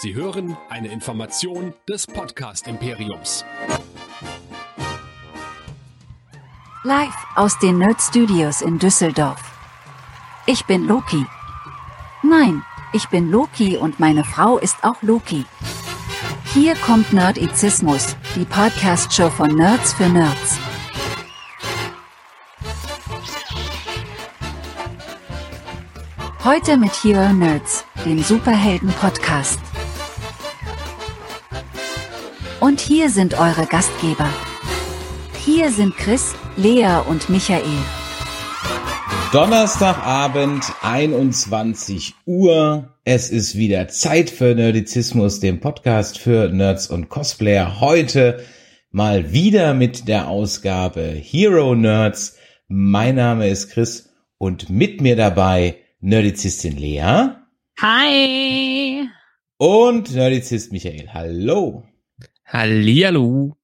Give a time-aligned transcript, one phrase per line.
[0.00, 3.44] Sie hören eine Information des Podcast Imperiums.
[6.84, 9.42] Live aus den Nerd Studios in Düsseldorf.
[10.46, 11.26] Ich bin Loki.
[12.22, 15.44] Nein, ich bin Loki und meine Frau ist auch Loki.
[16.54, 20.60] Hier kommt Nerdizismus, die Podcast-Show von Nerds für Nerds.
[26.44, 29.67] Heute mit Hero Nerds, dem Superhelden-Podcast.
[32.68, 34.28] Und hier sind eure Gastgeber.
[35.42, 37.64] Hier sind Chris, Lea und Michael.
[39.32, 42.92] Donnerstagabend, 21 Uhr.
[43.04, 47.80] Es ist wieder Zeit für Nerdizismus, dem Podcast für Nerds und Cosplayer.
[47.80, 48.44] Heute
[48.90, 52.36] mal wieder mit der Ausgabe Hero Nerds.
[52.68, 57.30] Mein Name ist Chris und mit mir dabei Nerdizistin Lea.
[57.80, 59.08] Hi.
[59.56, 61.08] Und Nerdizist Michael.
[61.14, 61.87] Hallo.
[62.48, 63.56] Hallihallo.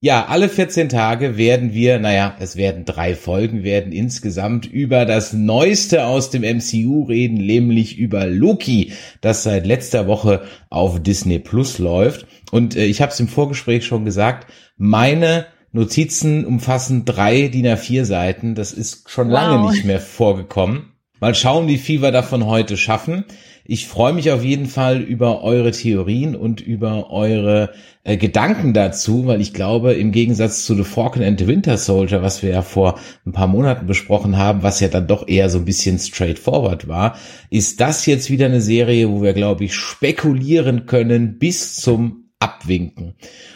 [0.00, 5.32] Ja, alle 14 Tage werden wir, naja, es werden drei Folgen, werden insgesamt über das
[5.32, 11.78] Neueste aus dem MCU reden, nämlich über Loki, das seit letzter Woche auf Disney Plus
[11.78, 12.26] läuft.
[12.50, 18.04] Und äh, ich habe es im Vorgespräch schon gesagt, meine Notizen umfassen drei DIN A4
[18.04, 18.54] Seiten.
[18.54, 19.34] Das ist schon wow.
[19.34, 20.92] lange nicht mehr vorgekommen.
[21.20, 23.24] Mal schauen, wie viel wir davon heute schaffen.
[23.68, 27.70] Ich freue mich auf jeden Fall über eure Theorien und über eure
[28.04, 32.22] äh, Gedanken dazu, weil ich glaube, im Gegensatz zu The Falcon and the Winter Soldier,
[32.22, 35.58] was wir ja vor ein paar Monaten besprochen haben, was ja dann doch eher so
[35.58, 37.16] ein bisschen straightforward war,
[37.50, 43.14] ist das jetzt wieder eine Serie, wo wir, glaube ich, spekulieren können bis zum Abwinken.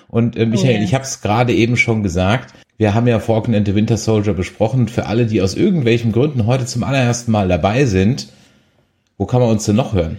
[0.08, 0.84] Und äh, Michael, oh yeah.
[0.84, 4.33] ich habe es gerade eben schon gesagt, wir haben ja Falcon and the Winter Soldier
[4.33, 4.88] besprochen.
[4.88, 8.28] Für alle, die aus irgendwelchen Gründen heute zum allerersten Mal dabei sind,
[9.20, 10.18] wo kann man uns denn noch hören?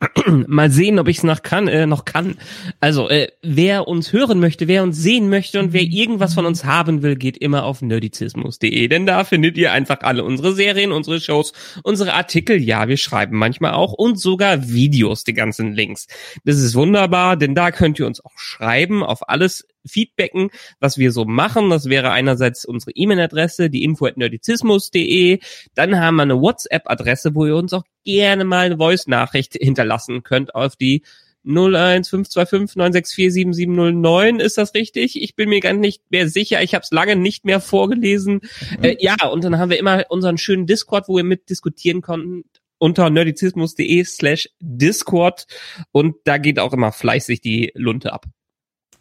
[0.46, 2.36] Mal sehen, ob ich es noch kann, äh, noch kann.
[2.78, 6.64] Also, äh, wer uns hören möchte, wer uns sehen möchte und wer irgendwas von uns
[6.64, 11.20] haben will, geht immer auf nerdizismus.de, denn da findet ihr einfach alle unsere Serien, unsere
[11.20, 11.52] Shows,
[11.82, 12.62] unsere Artikel.
[12.62, 16.06] Ja, wir schreiben manchmal auch und sogar Videos, die ganzen Links.
[16.44, 21.12] Das ist wunderbar, denn da könnt ihr uns auch schreiben auf alles feedbacken, was wir
[21.12, 21.70] so machen.
[21.70, 25.40] Das wäre einerseits unsere E-Mail-Adresse, die info at nerdizismus.de.
[25.74, 30.54] Dann haben wir eine WhatsApp-Adresse, wo ihr uns auch gerne mal eine Voice-Nachricht hinterlassen könnt
[30.54, 31.02] auf die
[31.46, 35.22] 0152596477009 ist das richtig?
[35.22, 36.60] Ich bin mir gar nicht mehr sicher.
[36.62, 38.42] Ich habe es lange nicht mehr vorgelesen.
[38.78, 38.84] Mhm.
[38.84, 42.44] Äh, ja, und dann haben wir immer unseren schönen Discord, wo ihr mitdiskutieren könnt
[42.78, 45.46] unter nerdizismus.de slash Discord
[45.92, 48.26] und da geht auch immer fleißig die Lunte ab.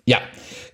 [0.10, 0.18] Ja,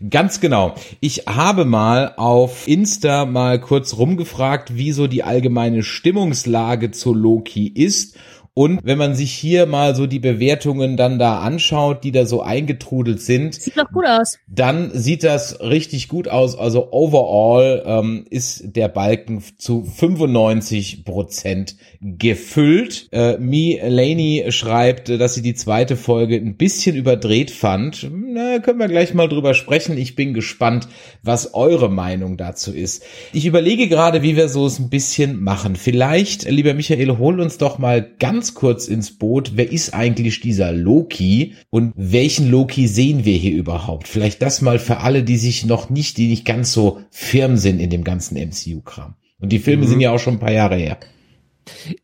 [0.10, 0.76] ganz genau.
[1.02, 7.68] Ich habe mal auf Insta mal kurz rumgefragt, wie so die allgemeine Stimmungslage zu Loki
[7.68, 8.18] ist
[8.58, 12.42] und wenn man sich hier mal so die Bewertungen dann da anschaut, die da so
[12.42, 13.54] eingetrudelt sind.
[13.54, 14.40] Sieht doch gut aus.
[14.48, 16.58] Dann sieht das richtig gut aus.
[16.58, 23.10] Also overall ähm, ist der Balken zu 95 Prozent gefüllt.
[23.12, 28.10] Äh, Mi Laney schreibt, dass sie die zweite Folge ein bisschen überdreht fand.
[28.10, 29.98] Na, können wir gleich mal drüber sprechen.
[29.98, 30.88] Ich bin gespannt,
[31.24, 33.04] was eure Meinung dazu ist.
[33.34, 35.76] Ich überlege gerade, wie wir so es ein bisschen machen.
[35.76, 39.54] Vielleicht, lieber Michael, hol uns doch mal ganz ganz kurz ins Boot.
[39.56, 44.08] Wer ist eigentlich dieser Loki und welchen Loki sehen wir hier überhaupt?
[44.08, 47.80] Vielleicht das mal für alle, die sich noch nicht, die nicht ganz so firm sind
[47.80, 49.16] in dem ganzen MCU-Kram.
[49.40, 49.90] Und die Filme mhm.
[49.90, 51.00] sind ja auch schon ein paar Jahre her.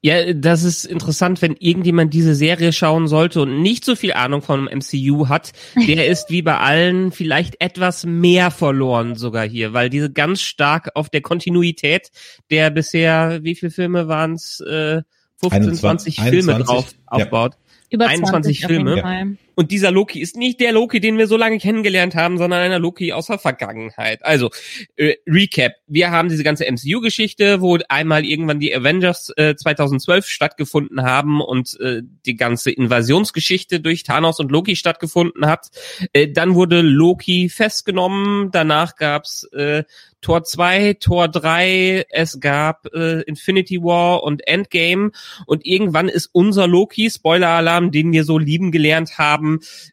[0.01, 4.41] Ja, das ist interessant, wenn irgendjemand diese Serie schauen sollte und nicht so viel Ahnung
[4.41, 5.51] vom MCU hat,
[5.87, 10.89] der ist wie bei allen vielleicht etwas mehr verloren sogar hier, weil diese ganz stark
[10.95, 12.09] auf der Kontinuität
[12.49, 15.03] der bisher, wie viele Filme waren es, äh,
[15.49, 17.57] 15, 20 Filme 21, drauf aufbaut.
[17.89, 19.37] Über 21 Filme.
[19.55, 22.79] Und dieser Loki ist nicht der Loki, den wir so lange kennengelernt haben, sondern einer
[22.79, 24.23] Loki aus der Vergangenheit.
[24.23, 24.49] Also,
[24.95, 25.73] äh, Recap.
[25.87, 31.79] Wir haben diese ganze MCU-Geschichte, wo einmal irgendwann die Avengers äh, 2012 stattgefunden haben und
[31.79, 35.69] äh, die ganze Invasionsgeschichte durch Thanos und Loki stattgefunden hat.
[36.13, 38.49] Äh, dann wurde Loki festgenommen.
[38.51, 39.83] Danach gab's äh,
[40.21, 45.11] Tor 2, Tor 3, es gab äh, Infinity War und Endgame
[45.47, 49.40] und irgendwann ist unser Loki, Spoiler-Alarm, den wir so lieben gelernt haben,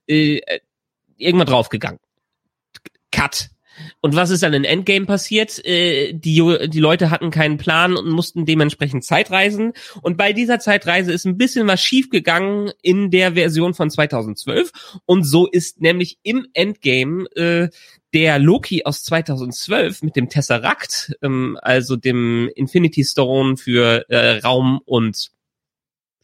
[0.06, 0.40] äh,
[1.16, 2.00] irgendwann draufgegangen.
[3.10, 3.50] Cut.
[4.00, 5.64] Und was ist dann in Endgame passiert?
[5.64, 9.72] Äh, die, die Leute hatten keinen Plan und mussten dementsprechend Zeitreisen.
[10.02, 15.00] Und bei dieser Zeitreise ist ein bisschen was schiefgegangen in der Version von 2012.
[15.06, 17.68] Und so ist nämlich im Endgame äh,
[18.14, 24.80] der Loki aus 2012 mit dem Tesseract, ähm, also dem Infinity Stone für äh, Raum
[24.84, 25.30] und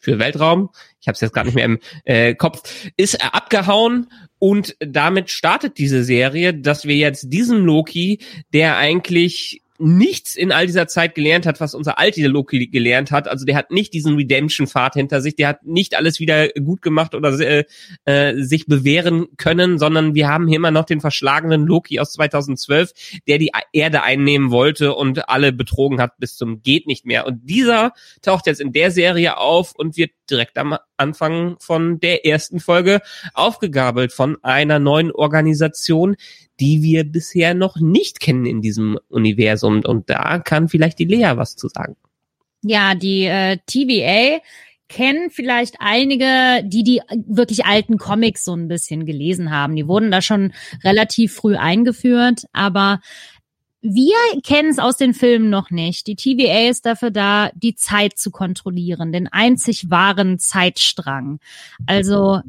[0.04, 0.70] für Weltraum,
[1.00, 2.62] ich habe es jetzt gerade nicht mehr im äh, Kopf,
[2.96, 8.20] ist er abgehauen und damit startet diese Serie, dass wir jetzt diesen Loki,
[8.52, 13.26] der eigentlich nichts in all dieser Zeit gelernt hat, was unser alter Loki gelernt hat.
[13.26, 17.14] Also der hat nicht diesen Redemption-Pfad hinter sich, der hat nicht alles wieder gut gemacht
[17.14, 17.64] oder äh,
[18.04, 22.92] äh, sich bewähren können, sondern wir haben hier immer noch den verschlagenen Loki aus 2012,
[23.26, 27.26] der die Erde einnehmen wollte und alle betrogen hat bis zum geht nicht mehr.
[27.26, 27.92] Und dieser
[28.22, 33.00] taucht jetzt in der Serie auf und wird direkt am Anfang von der ersten Folge
[33.34, 36.16] aufgegabelt von einer neuen Organisation,
[36.60, 39.82] die wir bisher noch nicht kennen in diesem Universum.
[39.84, 41.96] Und da kann vielleicht die Lea was zu sagen.
[42.62, 44.40] Ja, die äh, TVA
[44.88, 49.76] kennen vielleicht einige, die die wirklich alten Comics so ein bisschen gelesen haben.
[49.76, 53.00] Die wurden da schon relativ früh eingeführt, aber
[53.86, 56.06] wir kennen es aus den Filmen noch nicht.
[56.06, 61.38] Die TVA ist dafür da, die Zeit zu kontrollieren, den einzig wahren Zeitstrang.
[61.84, 62.40] Also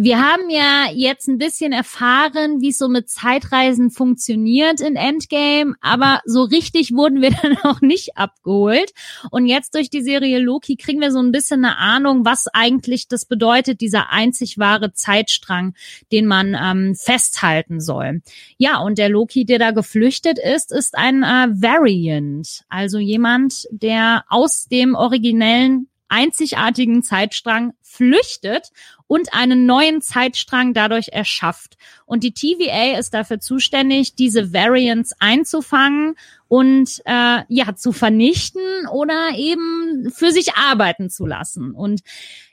[0.00, 5.74] wir haben ja jetzt ein bisschen erfahren, wie es so mit Zeitreisen funktioniert in Endgame,
[5.80, 8.92] aber so richtig wurden wir dann auch nicht abgeholt.
[9.32, 13.08] Und jetzt durch die Serie Loki kriegen wir so ein bisschen eine Ahnung, was eigentlich
[13.08, 15.74] das bedeutet, dieser einzig wahre Zeitstrang,
[16.12, 18.22] den man ähm, festhalten soll.
[18.56, 24.22] Ja, und der Loki, der da geflüchtet ist, ist ein äh, Variant, also jemand, der
[24.28, 28.70] aus dem originellen einzigartigen Zeitstrang flüchtet
[29.06, 31.76] und einen neuen Zeitstrang dadurch erschafft.
[32.06, 36.14] Und die TVA ist dafür zuständig, diese Variants einzufangen
[36.46, 41.72] und äh, ja zu vernichten oder eben für sich arbeiten zu lassen.
[41.72, 42.00] Und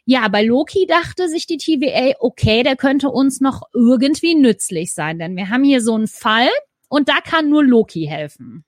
[0.05, 5.19] ja, bei Loki dachte sich die TVA, okay, der könnte uns noch irgendwie nützlich sein,
[5.19, 6.49] denn wir haben hier so einen Fall
[6.87, 8.63] und da kann nur Loki helfen.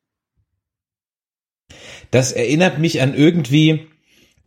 [2.12, 3.88] Das erinnert mich an irgendwie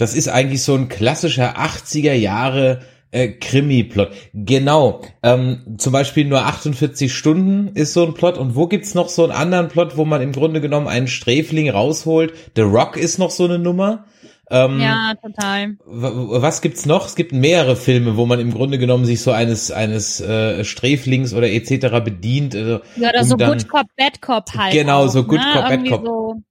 [0.01, 2.81] das ist eigentlich so ein klassischer 80er Jahre
[3.11, 4.09] äh, Krimi-Plot.
[4.33, 5.03] Genau.
[5.23, 8.39] Ähm, zum Beispiel nur 48 Stunden ist so ein Plot.
[8.39, 11.69] Und wo gibt's noch so einen anderen Plot, wo man im Grunde genommen einen Sträfling
[11.69, 12.33] rausholt?
[12.57, 14.07] The Rock ist noch so eine Nummer.
[14.51, 15.77] Ähm, ja, total.
[15.85, 17.05] Was gibt's noch?
[17.05, 21.35] Es gibt mehrere Filme, wo man im Grunde genommen sich so eines eines äh, Sträflings
[21.35, 22.03] oder etc.
[22.03, 22.57] bedient.
[22.57, 24.73] Also, ja, oder um so dann, Good Cop, Bad Cop halt.
[24.73, 25.53] Genau, auch, so Good ne?
[25.53, 26.05] Cop, Bad Cop.
[26.07, 26.43] So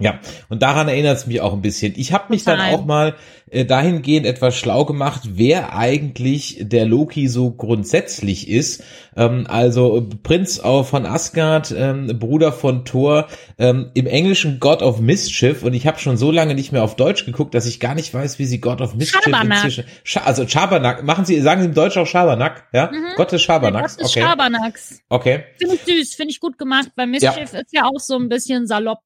[0.00, 0.18] ja,
[0.48, 1.92] und daran erinnert es mich auch ein bisschen.
[1.96, 3.14] Ich habe mich dann auch mal
[3.48, 8.82] äh, dahingehend etwas schlau gemacht, wer eigentlich der Loki so grundsätzlich ist.
[9.16, 15.62] Ähm, also Prinz von Asgard, ähm, Bruder von Thor, ähm, im Englischen God of Mischief.
[15.62, 18.12] Und ich habe schon so lange nicht mehr auf Deutsch geguckt, dass ich gar nicht
[18.12, 19.64] weiß, wie sie God of Mischief Schabernack.
[19.64, 19.84] inzwischen.
[20.02, 21.04] Scha also Schabernack.
[21.04, 22.90] Machen Sie, sagen Sie im Deutsch auch Schabernack, ja?
[22.90, 23.14] Mhm.
[23.14, 23.96] Gott des Schabernacks.
[23.96, 24.26] Gott des okay.
[24.26, 25.02] Schabernacks.
[25.08, 25.44] Okay.
[25.56, 27.60] Finde ich süß, finde ich gut gemacht, weil Mischief ja.
[27.60, 28.98] ist ja auch so ein bisschen salopp.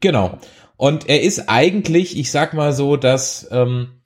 [0.00, 0.38] Genau.
[0.76, 4.02] Und er ist eigentlich, ich sag mal so, dass ähm,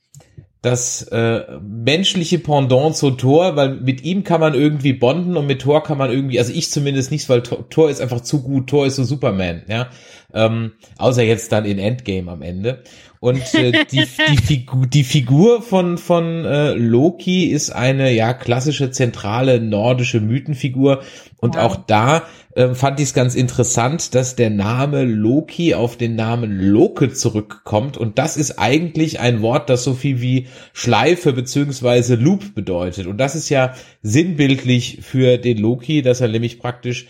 [0.63, 5.63] das äh, menschliche Pendant zu Thor, weil mit ihm kann man irgendwie bonden und mit
[5.63, 8.85] Thor kann man irgendwie, also ich zumindest nicht, weil Thor ist einfach zu gut, Thor
[8.87, 9.91] ist so Superman, ja.
[10.35, 12.83] Ähm, außer jetzt dann in Endgame am Ende.
[13.21, 18.91] Und äh, die, die, Figur, die Figur von, von äh, Loki ist eine ja klassische
[18.91, 21.03] zentrale nordische Mythenfigur.
[21.39, 21.63] Und ja.
[21.63, 22.25] auch da
[22.55, 27.97] äh, fand ich es ganz interessant, dass der Name Loki auf den Namen Loke zurückkommt.
[27.97, 33.07] Und das ist eigentlich ein Wort, das so viel wie Schleife beziehungsweise Loop bedeutet.
[33.07, 37.07] Und das ist ja sinnbildlich für den Loki, dass er nämlich praktisch,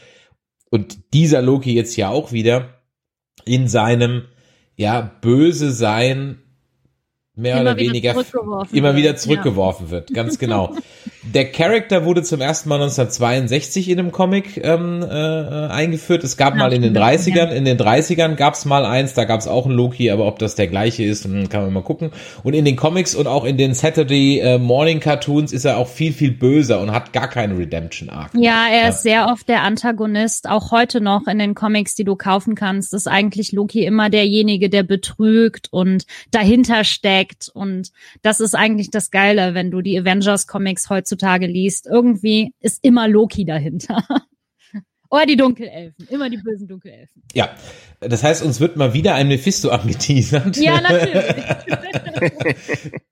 [0.71, 2.83] und dieser Loki jetzt ja auch wieder,
[3.45, 4.25] in seinem
[4.77, 6.39] ja, böse sein
[7.35, 8.15] mehr immer oder weniger
[8.73, 9.93] immer wieder zurückgeworfen ja.
[9.93, 10.75] wird, ganz genau.
[11.35, 16.23] Der Charakter wurde zum ersten Mal 1962 in einem Comic ähm, äh, eingeführt.
[16.23, 19.41] Es gab mal in den 30ern, in den 30ern gab es mal eins, da gab
[19.41, 22.13] es auch einen Loki, aber ob das der gleiche ist, hm, kann man mal gucken.
[22.45, 25.89] Und in den Comics und auch in den Saturday äh, Morning Cartoons ist er auch
[25.89, 28.31] viel, viel böser und hat gar keine Redemption Arc.
[28.35, 28.89] Ja, er ja.
[28.89, 32.95] ist sehr oft der Antagonist, auch heute noch in den Comics, die du kaufen kannst,
[32.95, 37.51] ist eigentlich Loki immer derjenige, der betrügt und dahinter steckt.
[37.53, 37.91] Und
[38.23, 42.85] das ist eigentlich das Geile, wenn du die Avengers Comics heutzutage heutzutage liest, irgendwie ist
[42.85, 44.03] immer Loki dahinter.
[45.11, 47.23] Oder die Dunkelelfen, immer die bösen Dunkelelfen.
[47.35, 47.51] Ja,
[48.01, 50.57] das heißt, uns wird mal wieder ein Mephisto angeteasert.
[50.57, 51.25] Ja, natürlich.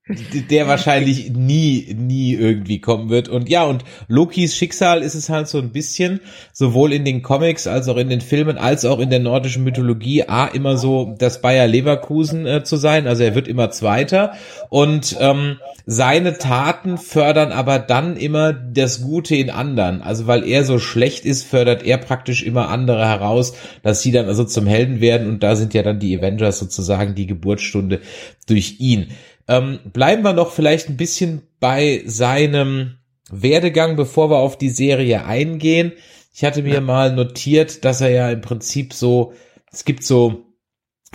[0.50, 3.28] der wahrscheinlich nie, nie irgendwie kommen wird.
[3.28, 6.20] Und ja, und Lokis Schicksal ist es halt so ein bisschen,
[6.52, 10.24] sowohl in den Comics als auch in den Filmen, als auch in der nordischen Mythologie,
[10.24, 13.06] A, immer so das Bayer Leverkusen äh, zu sein.
[13.06, 14.32] Also er wird immer Zweiter.
[14.68, 20.02] Und ähm, seine Taten fördern aber dann immer das Gute in anderen.
[20.02, 24.26] Also weil er so schlecht ist, fördert er praktisch immer andere heraus, dass sie dann
[24.26, 25.28] also zum Helden werden.
[25.28, 28.00] Und da sind ja dann die Avengers sozusagen die Geburtsstunde
[28.46, 29.08] durch ihn.
[29.46, 32.94] Ähm, bleiben wir noch vielleicht ein bisschen bei seinem
[33.30, 35.92] Werdegang, bevor wir auf die Serie eingehen.
[36.32, 36.80] Ich hatte mir ja.
[36.80, 39.32] mal notiert, dass er ja im Prinzip so,
[39.72, 40.46] es gibt so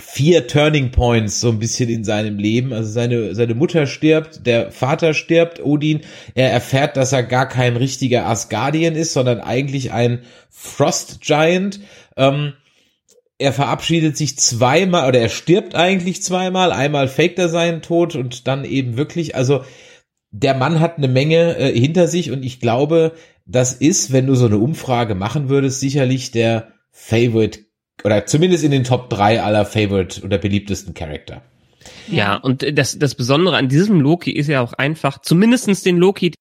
[0.00, 2.72] vier Turning Points so ein bisschen in seinem Leben.
[2.72, 6.00] Also seine, seine Mutter stirbt, der Vater stirbt, Odin.
[6.34, 11.80] Er erfährt, dass er gar kein richtiger Asgardian ist, sondern eigentlich ein Frost Giant.
[12.16, 12.54] Ähm,
[13.38, 16.72] er verabschiedet sich zweimal oder er stirbt eigentlich zweimal.
[16.72, 19.64] Einmal faked er seinen Tod und dann eben wirklich, also
[20.30, 23.12] der Mann hat eine Menge äh, hinter sich und ich glaube,
[23.46, 27.60] das ist, wenn du so eine Umfrage machen würdest, sicherlich der Favorite
[28.04, 31.42] oder zumindest in den Top 3 aller Favorite oder beliebtesten Charakter.
[32.08, 36.32] Ja, und das, das Besondere an diesem Loki ist ja auch einfach, zumindestens den Loki,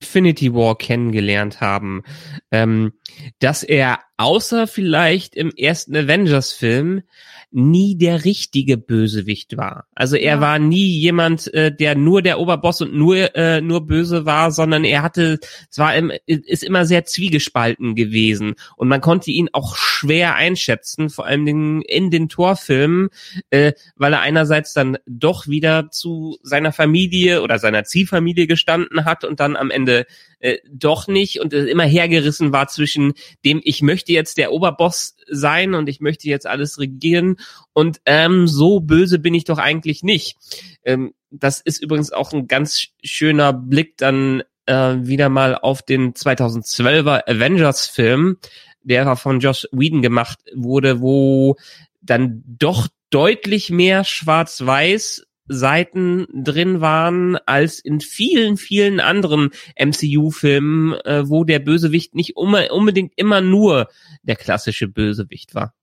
[0.00, 2.04] Infinity War kennengelernt haben,
[2.52, 2.92] ähm,
[3.40, 7.02] dass er außer vielleicht im ersten Avengers-Film
[7.50, 9.86] nie der richtige Bösewicht war.
[9.94, 10.40] Also er ja.
[10.40, 14.84] war nie jemand, äh, der nur der Oberboss und nur äh, nur böse war, sondern
[14.84, 15.38] er hatte,
[15.70, 21.08] es war im, ist immer sehr zwiegespalten gewesen und man konnte ihn auch schwer einschätzen,
[21.08, 23.08] vor allem in, in den Torfilmen,
[23.50, 29.24] äh, weil er einerseits dann doch wieder zu seiner Familie oder seiner Zielfamilie gestanden hat
[29.24, 30.06] und dann am Ende
[30.40, 33.14] äh, doch nicht und immer hergerissen war zwischen
[33.44, 37.36] dem, ich möchte jetzt der Oberboss sein und ich möchte jetzt alles regieren
[37.72, 40.36] und ähm, so böse bin ich doch eigentlich nicht.
[40.84, 46.14] Ähm, das ist übrigens auch ein ganz schöner Blick dann äh, wieder mal auf den
[46.14, 48.38] 2012er Avengers-Film,
[48.82, 51.56] der von Josh Whedon gemacht wurde, wo
[52.00, 61.28] dann doch deutlich mehr schwarz-weiß Seiten drin waren als in vielen, vielen anderen MCU-Filmen, äh,
[61.28, 63.88] wo der Bösewicht nicht unbedingt immer nur
[64.22, 65.74] der klassische Bösewicht war.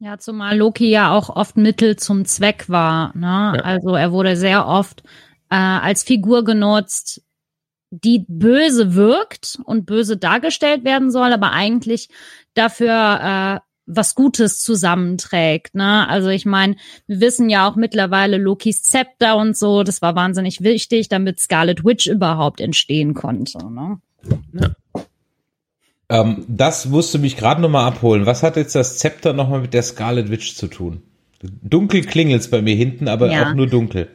[0.00, 3.16] Ja, zumal Loki ja auch oft Mittel zum Zweck war.
[3.16, 3.54] Ne?
[3.56, 3.62] Ja.
[3.64, 5.02] Also er wurde sehr oft
[5.50, 7.22] äh, als Figur genutzt,
[7.90, 12.10] die böse wirkt und böse dargestellt werden soll, aber eigentlich
[12.54, 15.74] dafür äh, was Gutes zusammenträgt.
[15.74, 16.06] Ne?
[16.08, 16.76] Also ich meine,
[17.06, 21.84] wir wissen ja auch mittlerweile Lokis Zepter und so, das war wahnsinnig wichtig, damit Scarlet
[21.84, 23.58] Witch überhaupt entstehen konnte.
[23.70, 23.98] Ne?
[24.52, 24.74] Ja.
[26.10, 28.26] Ähm, das musste mich gerade nochmal abholen.
[28.26, 31.02] Was hat jetzt das Zepter nochmal mit der Scarlet Witch zu tun?
[31.42, 33.48] Dunkel klingelt's bei mir hinten, aber ja.
[33.48, 34.08] auch nur dunkel.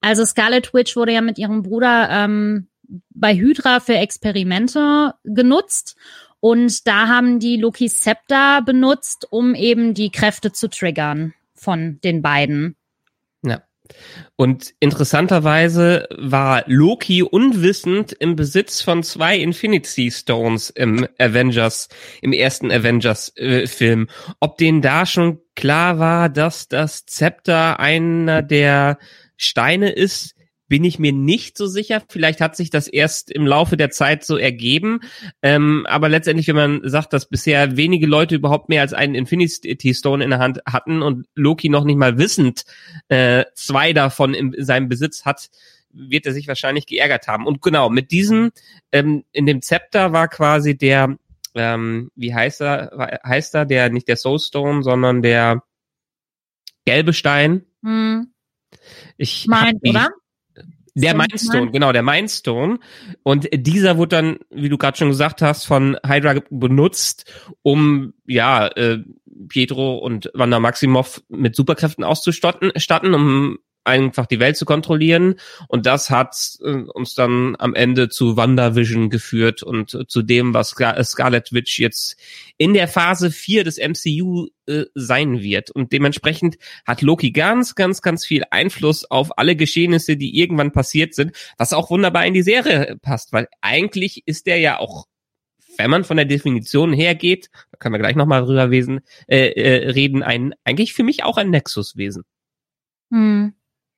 [0.00, 2.68] Also Scarlet Witch wurde ja mit ihrem Bruder ähm,
[3.10, 5.96] bei Hydra für Experimente genutzt
[6.40, 12.22] und da haben die Loki Scepter benutzt, um eben die Kräfte zu triggern von den
[12.22, 12.76] beiden.
[13.42, 13.62] Ja.
[14.36, 21.88] Und interessanterweise war Loki unwissend im Besitz von zwei Infinity Stones im Avengers,
[22.20, 24.02] im ersten Avengers-Film.
[24.08, 28.98] Äh, Ob denen da schon klar war, dass das Zepter einer der
[29.36, 30.34] Steine ist,
[30.68, 32.02] bin ich mir nicht so sicher.
[32.08, 35.00] Vielleicht hat sich das erst im Laufe der Zeit so ergeben.
[35.42, 39.94] Ähm, aber letztendlich, wenn man sagt, dass bisher wenige Leute überhaupt mehr als einen Infinity
[39.94, 42.64] Stone in der Hand hatten und Loki noch nicht mal wissend
[43.08, 45.48] äh, zwei davon in seinem Besitz hat,
[45.90, 47.46] wird er sich wahrscheinlich geärgert haben.
[47.46, 48.52] Und genau, mit diesem,
[48.92, 51.16] ähm, in dem Zepter war quasi der,
[51.54, 55.62] ähm, wie heißt er, heißt er, der, nicht der Soulstone, sondern der
[56.84, 57.64] gelbe Stein.
[57.82, 58.32] Hm.
[59.16, 60.10] Ich mein, oder?
[61.02, 62.78] Der Mindstone, genau, der Mindstone.
[63.22, 68.66] Und dieser wurde dann, wie du gerade schon gesagt hast, von Hydra benutzt, um ja
[68.68, 68.98] äh,
[69.48, 72.72] Pietro und Wanda Maximoff mit Superkräften auszustatten,
[73.14, 75.34] um einfach die Welt zu kontrollieren.
[75.66, 80.54] Und das hat äh, uns dann am Ende zu WandaVision geführt und äh, zu dem,
[80.54, 82.16] was Scar Scarlet Witch jetzt
[82.56, 85.70] in der Phase 4 des MCU äh, sein wird.
[85.70, 91.14] Und dementsprechend hat Loki ganz, ganz, ganz viel Einfluss auf alle Geschehnisse, die irgendwann passiert
[91.14, 95.06] sind, was auch wunderbar in die Serie passt, weil eigentlich ist der ja auch
[95.78, 99.90] wenn man von der Definition hergeht, da können wir gleich nochmal drüber wesen, äh, äh,
[99.90, 102.24] reden, ein, eigentlich für mich auch ein Nexuswesen.
[103.10, 103.54] Hm.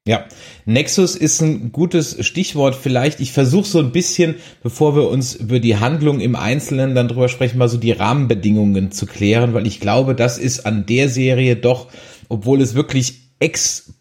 [0.07, 0.26] Ja,
[0.64, 3.21] Nexus ist ein gutes Stichwort vielleicht.
[3.21, 7.28] Ich versuche so ein bisschen, bevor wir uns über die Handlung im Einzelnen dann drüber
[7.28, 11.54] sprechen, mal so die Rahmenbedingungen zu klären, weil ich glaube, das ist an der Serie
[11.57, 11.88] doch,
[12.30, 14.00] obwohl es wirklich ex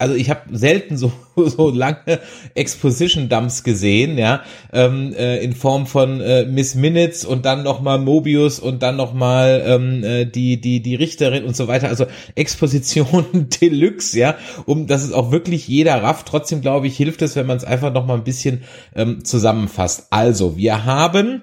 [0.00, 2.20] also ich habe selten so so lange
[2.54, 4.42] Exposition Dumps gesehen, ja,
[4.72, 8.96] ähm, äh, in Form von äh, Miss Minutes und dann noch mal Mobius und dann
[8.96, 11.88] noch mal ähm, äh, die die die Richterin und so weiter.
[11.88, 13.26] Also Exposition
[13.60, 16.26] Deluxe, ja, um dass es auch wirklich jeder rafft.
[16.26, 18.62] Trotzdem glaube ich hilft es, wenn man es einfach noch mal ein bisschen
[18.96, 20.06] ähm, zusammenfasst.
[20.10, 21.42] Also wir haben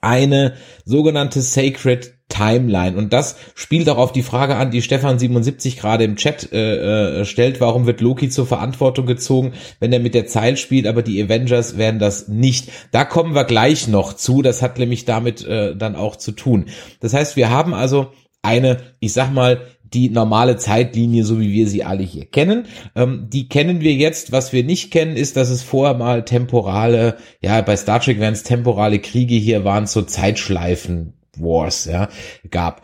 [0.00, 0.54] eine
[0.84, 2.96] sogenannte Sacred Timeline.
[2.96, 7.24] Und das spielt auch auf die Frage an, die Stefan77 gerade im Chat äh, äh,
[7.24, 11.22] stellt, warum wird Loki zur Verantwortung gezogen, wenn er mit der Zeit spielt, aber die
[11.22, 12.70] Avengers werden das nicht.
[12.90, 16.66] Da kommen wir gleich noch zu, das hat nämlich damit äh, dann auch zu tun.
[17.00, 18.08] Das heißt, wir haben also
[18.42, 19.60] eine, ich sag mal,
[19.92, 22.66] die normale Zeitlinie, so wie wir sie alle hier kennen.
[22.96, 24.32] Ähm, die kennen wir jetzt.
[24.32, 28.34] Was wir nicht kennen, ist, dass es vorher mal temporale, ja, bei Star Trek wären
[28.34, 32.08] es temporale Kriege, hier waren so Zeitschleifen Wars, ja,
[32.50, 32.82] gab.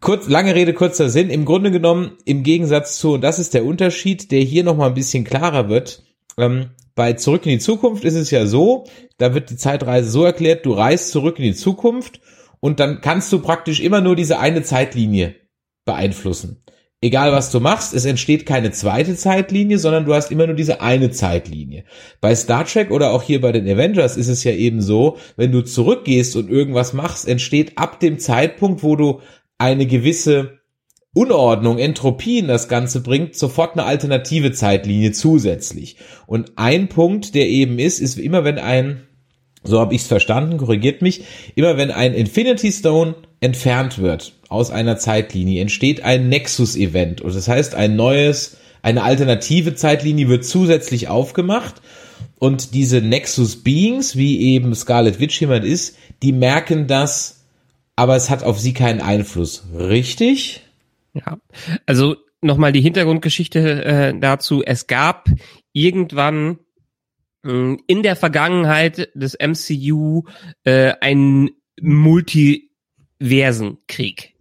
[0.00, 1.30] Kurz, lange Rede, kurzer Sinn.
[1.30, 4.94] Im Grunde genommen, im Gegensatz zu, und das ist der Unterschied, der hier nochmal ein
[4.94, 6.04] bisschen klarer wird,
[6.38, 8.84] ähm, bei Zurück in die Zukunft ist es ja so,
[9.18, 12.20] da wird die Zeitreise so erklärt, du reist zurück in die Zukunft
[12.60, 15.34] und dann kannst du praktisch immer nur diese eine Zeitlinie
[15.84, 16.62] beeinflussen.
[17.02, 20.82] Egal was du machst, es entsteht keine zweite Zeitlinie, sondern du hast immer nur diese
[20.82, 21.84] eine Zeitlinie.
[22.20, 25.50] Bei Star Trek oder auch hier bei den Avengers ist es ja eben so, wenn
[25.50, 29.22] du zurückgehst und irgendwas machst, entsteht ab dem Zeitpunkt, wo du
[29.56, 30.60] eine gewisse
[31.14, 35.96] Unordnung, Entropie in das Ganze bringt, sofort eine alternative Zeitlinie zusätzlich.
[36.26, 39.06] Und ein Punkt, der eben ist, ist immer wenn ein,
[39.62, 41.24] so habe ich es verstanden, korrigiert mich,
[41.54, 47.20] immer wenn ein Infinity Stone entfernt wird aus einer Zeitlinie, entsteht ein Nexus-Event.
[47.20, 51.82] Und das heißt, ein neues, eine alternative Zeitlinie wird zusätzlich aufgemacht.
[52.38, 57.44] Und diese Nexus Beings, wie eben Scarlet Witch jemand ist, die merken das,
[57.96, 59.64] aber es hat auf sie keinen Einfluss.
[59.74, 60.62] Richtig?
[61.12, 61.38] Ja.
[61.86, 64.62] Also nochmal die Hintergrundgeschichte äh, dazu.
[64.64, 65.28] Es gab
[65.72, 66.58] irgendwann
[67.42, 70.24] in der Vergangenheit des MCU
[70.64, 71.48] äh, ein
[71.80, 74.34] Multiversenkrieg.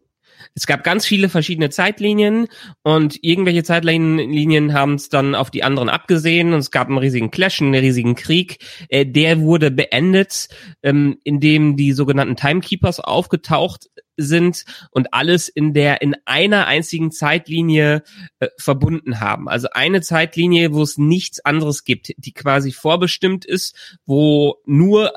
[0.55, 2.47] Es gab ganz viele verschiedene Zeitlinien
[2.83, 7.31] und irgendwelche Zeitlinien haben es dann auf die anderen abgesehen und es gab einen riesigen
[7.31, 8.57] Clash, einen riesigen Krieg.
[8.89, 10.49] Äh, der wurde beendet,
[10.83, 13.87] ähm, indem die sogenannten Timekeepers aufgetaucht
[14.21, 18.03] sind und alles in der in einer einzigen Zeitlinie
[18.39, 19.47] äh, verbunden haben.
[19.47, 25.13] Also eine Zeitlinie, wo es nichts anderes gibt, die quasi vorbestimmt ist, wo nur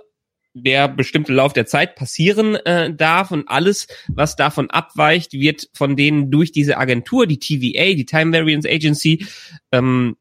[0.54, 5.96] der bestimmte Lauf der Zeit passieren äh, darf und alles, was davon abweicht, wird von
[5.96, 9.26] denen durch diese Agentur, die TVA, die Time Variance Agency,
[9.72, 10.16] ähm,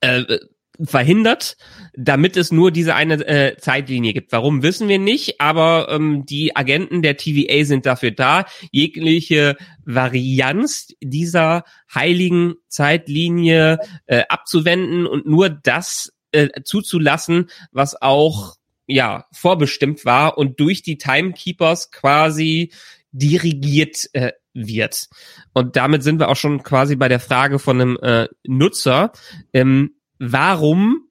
[0.00, 0.38] äh,
[0.84, 1.56] verhindert,
[1.94, 4.32] damit es nur diese eine äh, Zeitlinie gibt.
[4.32, 10.88] Warum wissen wir nicht, aber ähm, die Agenten der TVA sind dafür da, jegliche Varianz
[11.00, 11.64] dieser
[11.94, 20.60] heiligen Zeitlinie äh, abzuwenden und nur das äh, zuzulassen, was auch ja vorbestimmt war und
[20.60, 22.72] durch die Timekeepers quasi
[23.12, 25.08] dirigiert äh, wird.
[25.52, 29.12] Und damit sind wir auch schon quasi bei der Frage von einem äh, Nutzer.
[29.52, 31.08] Ähm, warum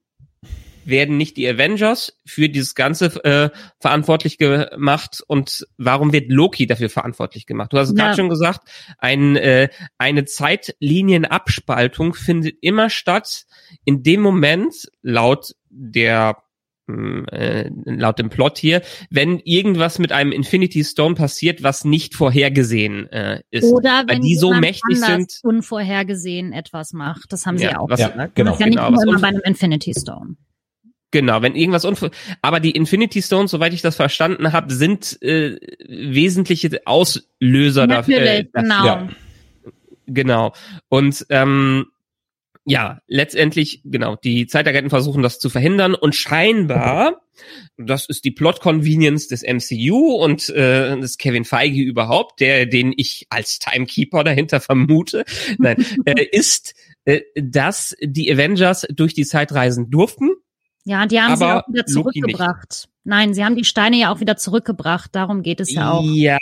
[0.85, 6.89] werden nicht die Avengers für dieses Ganze äh, verantwortlich gemacht und warum wird Loki dafür
[6.89, 7.73] verantwortlich gemacht?
[7.73, 8.05] Du hast es ja.
[8.05, 8.61] gerade schon gesagt,
[8.97, 13.45] ein, äh, eine Zeitlinienabspaltung findet immer statt
[13.85, 16.37] in dem Moment, laut der
[17.28, 23.12] äh, laut dem Plot hier, wenn irgendwas mit einem Infinity Stone passiert, was nicht vorhergesehen
[23.12, 23.65] äh, ist.
[23.65, 25.39] Oder wenn die so mächtig sind.
[25.43, 27.32] unvorhergesehen etwas macht.
[27.32, 27.89] Das haben sie ja auch.
[27.89, 28.52] Was, ja, genau.
[28.52, 30.36] Das ist ja nicht genau, immer bei einem Infinity Stone.
[31.12, 35.58] Genau, wenn irgendwas unver aber die Infinity Stones, soweit ich das verstanden habe, sind äh,
[35.88, 38.21] wesentliche Auslöser dafür.
[38.21, 38.86] Äh, genau.
[38.86, 39.10] Ja.
[40.06, 40.54] Genau.
[40.88, 41.88] Und ähm,
[42.69, 47.21] ja, letztendlich, genau, die Zeitagenten versuchen das zu verhindern und scheinbar,
[47.77, 53.25] das ist die Plot-Convenience des MCU und äh, des Kevin Feige überhaupt, der, den ich
[53.32, 55.25] als Timekeeper dahinter vermute,
[55.58, 60.29] nein, äh, ist, äh, dass die Avengers durch die Zeit reisen durften.
[60.86, 62.88] Ja, die haben sie auch wieder zurückgebracht.
[63.03, 65.15] Nein, sie haben die Steine ja auch wieder zurückgebracht.
[65.15, 66.03] Darum geht es ja auch.
[66.03, 66.38] Ja,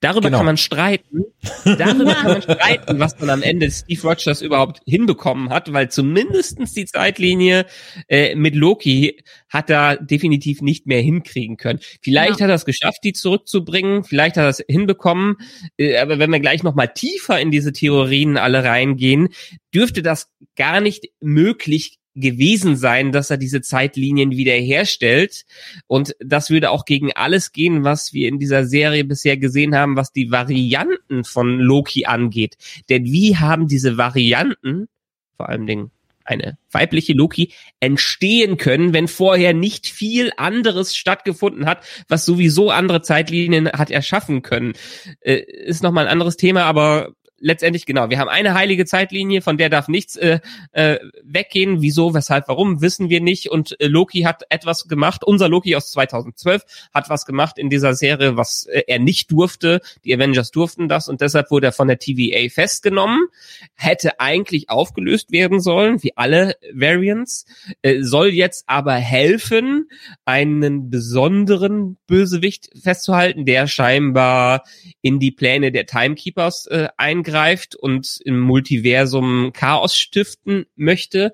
[0.00, 0.38] Darüber genau.
[0.38, 1.24] kann man streiten.
[1.64, 6.72] Darüber kann man streiten, was man am Ende Steve Rogers überhaupt hinbekommen hat, weil zumindestens
[6.72, 7.66] die Zeitlinie
[8.06, 11.80] äh, mit Loki hat er definitiv nicht mehr hinkriegen können.
[12.00, 12.44] Vielleicht ja.
[12.44, 15.36] hat er es geschafft, die zurückzubringen, vielleicht hat er es hinbekommen,
[15.78, 19.30] äh, aber wenn wir gleich nochmal tiefer in diese Theorien alle reingehen,
[19.74, 25.44] dürfte das gar nicht möglich gewesen sein, dass er diese Zeitlinien wiederherstellt.
[25.86, 29.96] Und das würde auch gegen alles gehen, was wir in dieser Serie bisher gesehen haben,
[29.96, 32.56] was die Varianten von Loki angeht.
[32.88, 34.88] Denn wie haben diese Varianten,
[35.36, 35.90] vor allen Dingen
[36.28, 43.02] eine weibliche Loki, entstehen können, wenn vorher nicht viel anderes stattgefunden hat, was sowieso andere
[43.02, 44.74] Zeitlinien hat erschaffen können.
[45.20, 49.56] Äh, ist nochmal ein anderes Thema, aber letztendlich genau, wir haben eine heilige Zeitlinie, von
[49.58, 50.40] der darf nichts äh,
[50.72, 51.80] äh, weggehen.
[51.80, 53.50] Wieso, weshalb, warum, wissen wir nicht.
[53.50, 57.94] Und äh, Loki hat etwas gemacht, unser Loki aus 2012 hat was gemacht in dieser
[57.94, 59.80] Serie, was äh, er nicht durfte.
[60.04, 63.26] Die Avengers durften das und deshalb wurde er von der TVA festgenommen.
[63.74, 67.46] Hätte eigentlich aufgelöst werden sollen, wie alle Variants,
[67.82, 69.88] äh, soll jetzt aber helfen,
[70.24, 74.64] einen besonderen Bösewicht festzuhalten, der scheinbar
[75.02, 76.88] in die Pläne der Timekeepers äh,
[77.28, 81.32] eingreift und im Multiversum Chaos stiften möchte,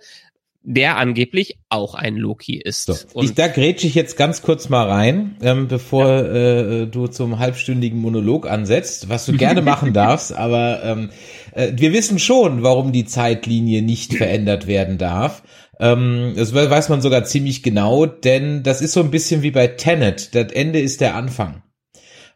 [0.66, 2.87] der angeblich auch ein Loki ist.
[2.87, 6.83] So, ich, da grätsche ich jetzt ganz kurz mal rein, ähm, bevor ja.
[6.83, 11.11] äh, du zum halbstündigen Monolog ansetzt, was du gerne machen darfst, aber ähm,
[11.52, 15.42] äh, wir wissen schon, warum die Zeitlinie nicht verändert werden darf.
[15.78, 19.66] Ähm, das weiß man sogar ziemlich genau, denn das ist so ein bisschen wie bei
[19.66, 20.35] Tenet.
[20.35, 21.62] Das Ende ist der Anfang.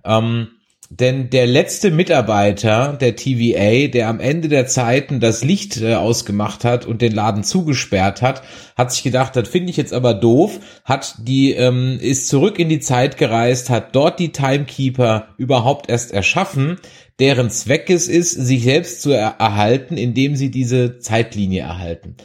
[0.05, 0.49] Ähm,
[0.91, 6.65] denn der letzte Mitarbeiter der TVA, der am Ende der Zeiten das Licht äh, ausgemacht
[6.65, 8.43] hat und den Laden zugesperrt hat,
[8.75, 12.71] hat sich gedacht, das finde ich jetzt aber doof, hat die, ähm, ist zurück in
[12.71, 16.79] die Zeit gereist, hat dort die Timekeeper überhaupt erst erschaffen,
[17.19, 22.17] deren Zweck es ist, sich selbst zu er erhalten, indem sie diese Zeitlinie erhalten.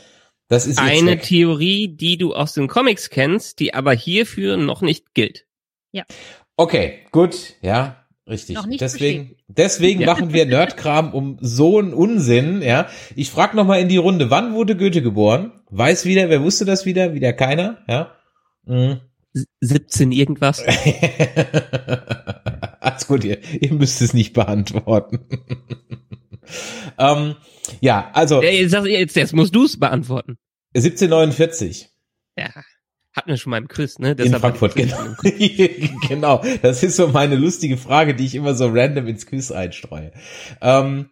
[0.48, 1.24] Das ist eine Zweck.
[1.24, 5.48] Theorie, die du aus den Comics kennst, die aber hierfür noch nicht gilt.
[5.92, 6.06] Ja.
[6.56, 8.58] Okay, gut, ja, Richtig.
[8.80, 10.08] deswegen, deswegen ja.
[10.08, 12.88] machen wir Nerdkram um so einen Unsinn, ja.
[13.18, 15.52] Ich frage noch mal in die Runde, wann wurde Goethe geboren?
[15.70, 17.14] Weiß wieder, wer wusste das wieder?
[17.14, 18.16] Wieder keiner, ja.
[18.66, 19.02] Mhm.
[19.60, 20.64] 17 irgendwas.
[22.80, 25.26] Alles gut, ihr, ihr müsst es nicht beantworten.
[26.98, 27.36] ähm,
[27.82, 28.42] ja, also.
[28.42, 30.38] Jetzt, jetzt, jetzt musst du es beantworten.
[30.76, 31.90] 1749.
[32.38, 32.50] Ja.
[33.16, 34.16] Hatten wir schon mal im Quiz, ne?
[34.16, 34.98] Deshalb in Frankfurt, genau.
[36.08, 36.44] genau.
[36.64, 40.12] Das ist so meine lustige Frage, die ich immer so random ins Quiz einstreue.
[40.62, 41.10] Ähm,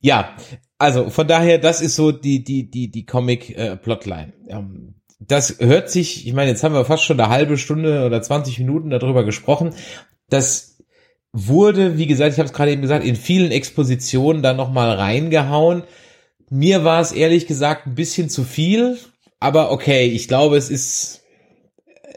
[0.00, 0.36] ja,
[0.78, 4.32] also von daher, das ist so die, die, die, die Comic-Plotline.
[4.46, 8.06] Äh, ähm, das hört sich, ich meine, jetzt haben wir fast schon eine halbe Stunde
[8.06, 9.74] oder 20 Minuten darüber gesprochen.
[10.28, 10.78] Das
[11.32, 15.82] wurde, wie gesagt, ich habe es gerade eben gesagt, in vielen Expositionen dann nochmal reingehauen.
[16.48, 18.98] Mir war es ehrlich gesagt ein bisschen zu viel,
[19.38, 21.19] aber okay, ich glaube, es ist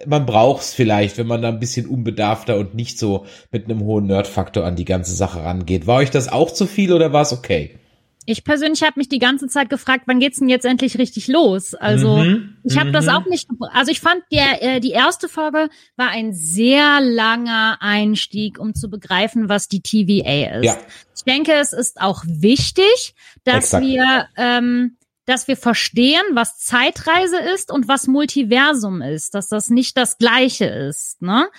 [0.06, 4.08] man braucht's vielleicht, wenn man da ein bisschen unbedarfter und nicht so mit einem hohen
[4.08, 5.88] Nerdfaktor an die ganze Sache rangeht.
[5.88, 7.80] War euch das auch zu viel oder war es okay?
[8.26, 11.74] Ich persönlich habe mich die ganze Zeit gefragt, wann geht's denn jetzt endlich richtig los?
[11.74, 13.12] Also mhm, ich habe das mhm.
[13.12, 13.50] auch nicht.
[13.74, 18.89] Also ich fand der äh, die erste Folge war ein sehr langer Einstieg, um zu
[18.89, 20.66] begreifen, was die TVA ist.
[20.66, 20.78] Ja.
[21.16, 23.13] Ich denke, es ist auch wichtig,
[23.44, 23.86] dass Exakt.
[23.86, 29.98] wir ähm, dass wir verstehen, was Zeitreise ist und was Multiversum ist, dass das nicht
[29.98, 31.22] das Gleiche ist.
[31.22, 31.50] Ne?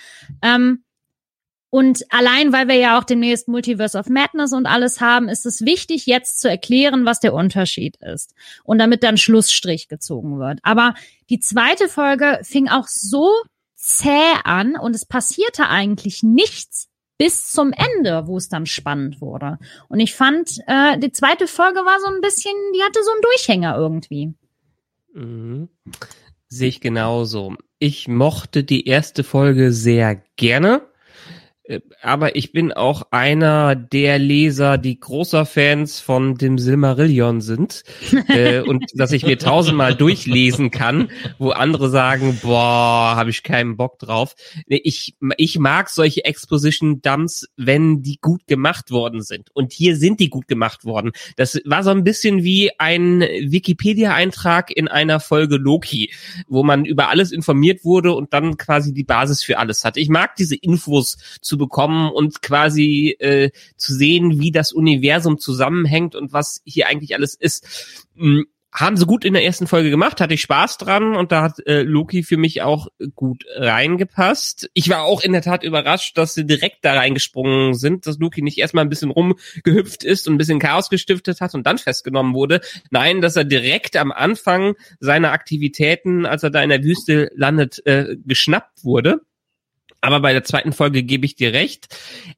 [0.41, 0.83] Ähm,
[1.69, 5.65] und allein, weil wir ja auch demnächst Multiverse of Madness und alles haben, ist es
[5.65, 8.33] wichtig, jetzt zu erklären, was der Unterschied ist.
[8.63, 10.59] Und damit dann Schlussstrich gezogen wird.
[10.63, 10.93] Aber
[11.29, 13.29] die zweite Folge fing auch so
[13.75, 19.57] zäh an und es passierte eigentlich nichts bis zum Ende, wo es dann spannend wurde.
[19.87, 23.21] Und ich fand, äh, die zweite Folge war so ein bisschen, die hatte so einen
[23.21, 24.33] Durchhänger irgendwie.
[25.13, 25.69] Mhm.
[26.47, 27.55] Sehe ich genauso.
[27.79, 30.87] Ich mochte die erste Folge sehr gerne.
[31.67, 37.83] Äh, aber ich bin auch einer der Leser, die großer Fans von dem Silmarillion sind
[38.27, 43.77] äh, und dass ich mir tausendmal durchlesen kann, wo andere sagen, boah, habe ich keinen
[43.77, 44.35] Bock drauf.
[44.67, 49.49] Ich, ich mag solche Exposition-Dumps, wenn die gut gemacht worden sind.
[49.53, 51.11] Und hier sind die gut gemacht worden.
[51.35, 56.11] Das war so ein bisschen wie ein Wikipedia-Eintrag in einer Folge Loki,
[56.47, 59.99] wo man über alles informiert wurde und dann quasi die Basis für alles hatte.
[59.99, 65.39] Ich mag diese Infos zu zu bekommen und quasi äh, zu sehen, wie das Universum
[65.39, 68.05] zusammenhängt und was hier eigentlich alles ist.
[68.17, 71.43] Hm, haben sie gut in der ersten Folge gemacht, hatte ich Spaß dran und da
[71.43, 74.69] hat äh, Loki für mich auch gut reingepasst.
[74.73, 78.41] Ich war auch in der Tat überrascht, dass sie direkt da reingesprungen sind, dass Loki
[78.41, 82.33] nicht erstmal ein bisschen rumgehüpft ist und ein bisschen Chaos gestiftet hat und dann festgenommen
[82.33, 82.59] wurde.
[82.91, 87.81] Nein, dass er direkt am Anfang seiner Aktivitäten, als er da in der Wüste landet,
[87.85, 89.21] äh, geschnappt wurde.
[90.05, 91.87] Aber bei der zweiten Folge gebe ich dir recht.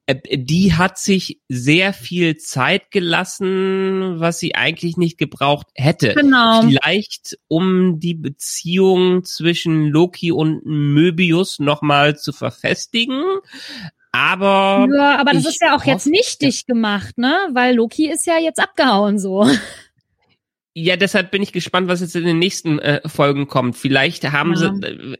[0.05, 6.13] Äh, die hat sich sehr viel Zeit gelassen, was sie eigentlich nicht gebraucht hätte.
[6.13, 6.61] Genau.
[6.61, 13.21] Vielleicht um die Beziehung zwischen Loki und Möbius nochmal zu verfestigen.
[14.13, 14.87] Aber.
[14.95, 17.35] Ja, aber das ist ja auch jetzt nichtig gemacht, ne?
[17.51, 19.45] Weil Loki ist ja jetzt abgehauen so.
[20.79, 23.75] Ja, deshalb bin ich gespannt, was jetzt in den nächsten äh, Folgen kommt.
[23.75, 24.57] Vielleicht haben ja.
[24.57, 25.17] sie, äh,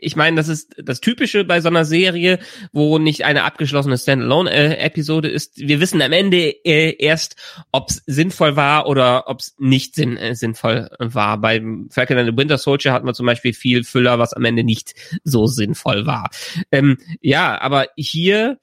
[0.00, 2.38] ich meine, das ist das Typische bei so einer Serie,
[2.72, 5.58] wo nicht eine abgeschlossene Standalone-Episode ist.
[5.58, 7.36] Wir wissen am Ende äh, erst,
[7.72, 11.40] ob es sinnvoll war oder ob es nicht sinn, äh, sinnvoll war.
[11.40, 14.64] Bei Falcon and the Winter Soldier hatten wir zum Beispiel viel Füller, was am Ende
[14.64, 16.30] nicht so sinnvoll war.
[16.72, 18.58] Ähm, ja, aber hier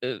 [0.00, 0.18] äh,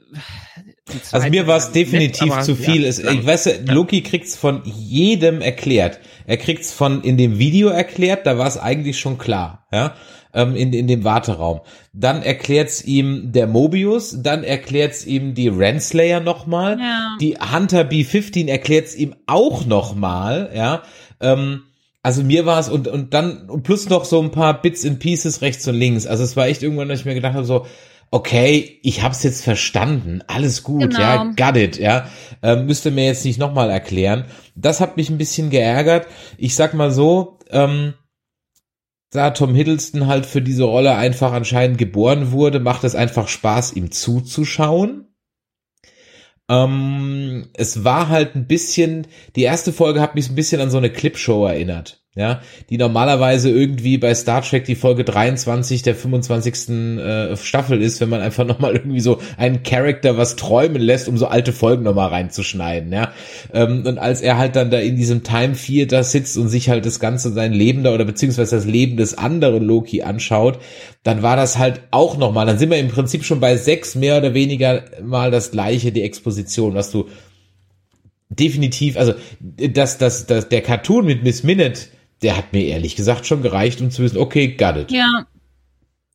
[1.12, 2.82] also mir war es definitiv nett, zu viel.
[2.82, 3.72] Ja, es, ich weiß, ja.
[3.72, 6.00] Loki kriegt's von jedem erklärt.
[6.26, 9.94] Er kriegt's von in dem Video erklärt, da war es eigentlich schon klar, ja,
[10.34, 11.60] ähm, in, in dem Warteraum.
[11.92, 17.16] Dann erklärt's ihm der Mobius, dann erklärt's ihm die Renslayer nochmal, ja.
[17.20, 20.82] die Hunter B15 erklärt's ihm auch nochmal, ja.
[21.20, 21.62] Ähm,
[22.02, 25.00] also mir war es und und dann und plus noch so ein paar Bits and
[25.00, 26.06] Pieces rechts und links.
[26.06, 27.66] Also es war echt irgendwann, dass ich mir gedacht habe so
[28.10, 31.00] okay, ich hab's jetzt verstanden, alles gut, genau.
[31.00, 32.06] ja, got it, ja,
[32.42, 34.24] ähm, müsste mir jetzt nicht nochmal erklären.
[34.54, 36.06] Das hat mich ein bisschen geärgert.
[36.36, 37.94] Ich sag mal so, ähm,
[39.10, 43.72] da Tom Hiddleston halt für diese Rolle einfach anscheinend geboren wurde, macht es einfach Spaß,
[43.74, 45.08] ihm zuzuschauen.
[46.48, 50.78] Ähm, es war halt ein bisschen, die erste Folge hat mich ein bisschen an so
[50.78, 56.68] eine Clipshow erinnert ja, die normalerweise irgendwie bei Star Trek die Folge 23 der 25.
[56.98, 61.16] Äh, Staffel ist, wenn man einfach nochmal irgendwie so einen Charakter was träumen lässt, um
[61.16, 63.12] so alte Folgen nochmal reinzuschneiden, ja.
[63.52, 66.86] Ähm, und als er halt dann da in diesem Time Theater sitzt und sich halt
[66.86, 70.58] das Ganze sein Leben da oder beziehungsweise das Leben des anderen Loki anschaut,
[71.02, 74.18] dann war das halt auch nochmal, dann sind wir im Prinzip schon bei sechs mehr
[74.18, 77.06] oder weniger mal das gleiche, die Exposition, was du
[78.30, 81.80] definitiv, also dass das, das, der Cartoon mit Miss Minute
[82.22, 84.90] der hat mir ehrlich gesagt schon gereicht, um zu wissen, okay, got it.
[84.90, 85.26] Ja,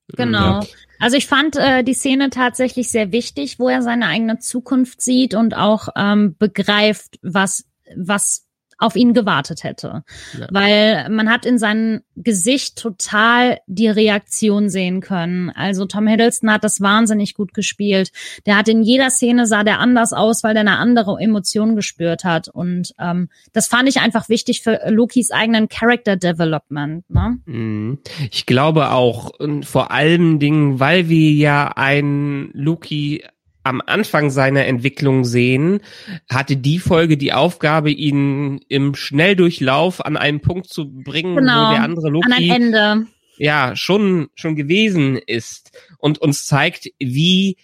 [0.08, 0.62] genau.
[0.62, 0.68] Ja.
[1.00, 5.34] Also ich fand äh, die Szene tatsächlich sehr wichtig, wo er seine eigene Zukunft sieht
[5.34, 7.65] und auch ähm, begreift, was
[7.96, 8.44] was
[8.78, 10.04] auf ihn gewartet hätte.
[10.38, 10.48] Ja.
[10.52, 15.50] Weil man hat in seinem Gesicht total die Reaktion sehen können.
[15.50, 18.12] Also Tom Hiddleston hat das wahnsinnig gut gespielt.
[18.46, 22.24] Der hat in jeder Szene sah der anders aus, weil der eine andere Emotion gespürt
[22.24, 22.50] hat.
[22.50, 27.10] Und ähm, das fand ich einfach wichtig für Lokis eigenen Character Development.
[27.10, 27.40] Ne?
[27.46, 28.00] Mhm.
[28.32, 33.24] Ich glaube auch, und vor allen Dingen, weil wir ja ein Loki
[33.65, 35.82] am Anfang seiner Entwicklung sehen,
[36.30, 41.73] hatte die Folge die Aufgabe, ihn im Schnelldurchlauf an einen Punkt zu bringen, genau, wo
[41.73, 43.08] der andere Loki an ein Ende.
[43.38, 47.58] ja schon schon gewesen ist und uns zeigt, wie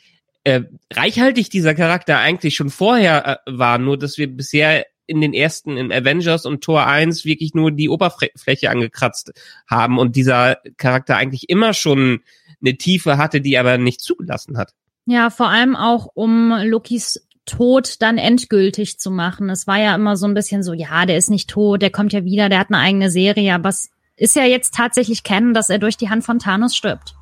[0.43, 0.61] äh,
[0.91, 5.77] reichhaltig dieser Charakter eigentlich schon vorher äh, war, nur dass wir bisher in den ersten
[5.77, 9.33] in Avengers und Tor 1 wirklich nur die Oberfläche angekratzt
[9.67, 12.21] haben und dieser Charakter eigentlich immer schon
[12.59, 14.73] eine Tiefe hatte, die aber nicht zugelassen hat.
[15.11, 19.49] Ja, vor allem auch, um Lokis Tod dann endgültig zu machen.
[19.49, 22.13] Es war ja immer so ein bisschen so, ja, der ist nicht tot, der kommt
[22.13, 25.69] ja wieder, der hat eine eigene Serie, aber es ist ja jetzt tatsächlich kennen, dass
[25.69, 27.15] er durch die Hand von Thanos stirbt.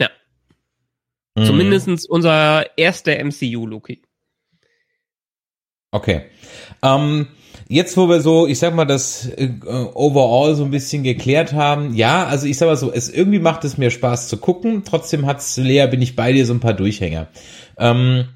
[0.00, 0.10] Ja.
[1.34, 1.44] Mhm.
[1.44, 4.00] Zumindestens unser erster MCU-Loki.
[5.90, 6.26] Okay.
[6.84, 7.26] Ähm,
[7.68, 9.50] jetzt, wo wir so, ich sag mal, das äh,
[9.94, 13.64] overall so ein bisschen geklärt haben, ja, also ich sag mal so, es irgendwie macht
[13.64, 14.82] es mir Spaß zu gucken.
[14.84, 17.28] Trotzdem hat's, Lea, bin ich bei dir so ein paar Durchhänger.
[17.78, 18.28] Ähm,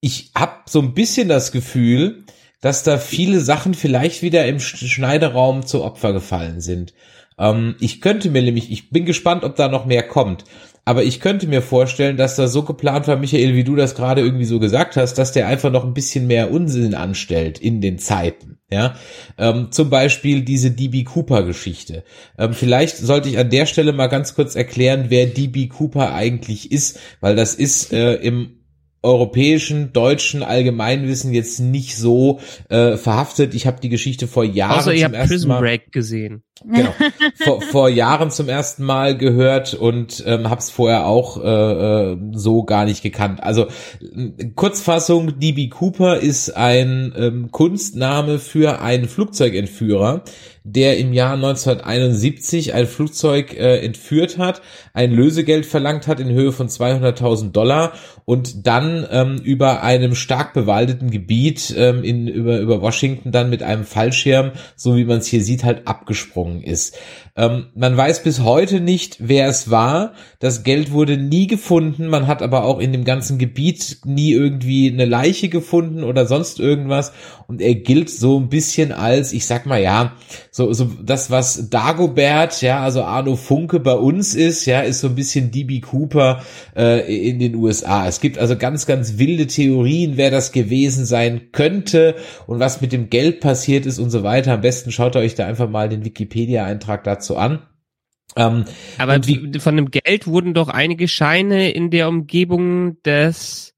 [0.00, 2.24] ich habe so ein bisschen das Gefühl,
[2.60, 6.92] dass da viele Sachen vielleicht wieder im Schneideraum zu Opfer gefallen sind.
[7.38, 10.44] Ähm, ich könnte mir nämlich, ich bin gespannt, ob da noch mehr kommt.
[10.84, 14.20] Aber ich könnte mir vorstellen, dass das so geplant war, Michael, wie du das gerade
[14.20, 17.98] irgendwie so gesagt hast, dass der einfach noch ein bisschen mehr Unsinn anstellt in den
[17.98, 18.58] Zeiten.
[18.70, 18.94] Ja,
[19.36, 22.04] ähm, zum Beispiel diese DB Cooper Geschichte.
[22.38, 26.72] Ähm, vielleicht sollte ich an der Stelle mal ganz kurz erklären, wer DB Cooper eigentlich
[26.72, 28.62] ist, weil das ist äh, im
[29.02, 33.54] europäischen, deutschen Allgemeinwissen jetzt nicht so äh, verhaftet.
[33.54, 36.42] Ich habe die Geschichte vor Jahren Außer ihr habt Prison Break gesehen.
[36.64, 36.94] Genau,
[37.44, 42.18] vor, vor Jahren zum ersten Mal gehört und ähm, habe es vorher auch äh, äh,
[42.32, 43.42] so gar nicht gekannt.
[43.42, 43.68] Also
[44.54, 50.24] Kurzfassung: DB Cooper ist ein ähm, Kunstname für einen Flugzeugentführer,
[50.64, 54.62] der im Jahr 1971 ein Flugzeug äh, entführt hat,
[54.92, 57.92] ein Lösegeld verlangt hat in Höhe von 200.000 Dollar
[58.24, 63.62] und dann ähm, über einem stark bewaldeten Gebiet ähm, in, über, über Washington dann mit
[63.62, 66.98] einem Fallschirm, so wie man es hier sieht, halt abgesprungen ist.
[67.34, 70.12] Ähm, man weiß bis heute nicht, wer es war.
[70.38, 72.08] Das Geld wurde nie gefunden.
[72.08, 76.60] Man hat aber auch in dem ganzen Gebiet nie irgendwie eine Leiche gefunden oder sonst
[76.60, 77.12] irgendwas.
[77.46, 80.12] Und er gilt so ein bisschen als, ich sag mal ja,
[80.50, 85.08] so, so das, was Dagobert, ja, also Arno Funke bei uns ist, ja, ist so
[85.08, 86.42] ein bisschen DB Cooper
[86.76, 88.06] äh, in den USA.
[88.06, 92.14] Es gibt also ganz, ganz wilde Theorien, wer das gewesen sein könnte
[92.46, 94.52] und was mit dem Geld passiert ist und so weiter.
[94.52, 97.62] Am besten schaut euch da einfach mal den Wikipedia-Eintrag dazu an.
[98.34, 98.64] Ähm,
[98.98, 103.71] Aber wie- von dem Geld wurden doch einige Scheine in der Umgebung des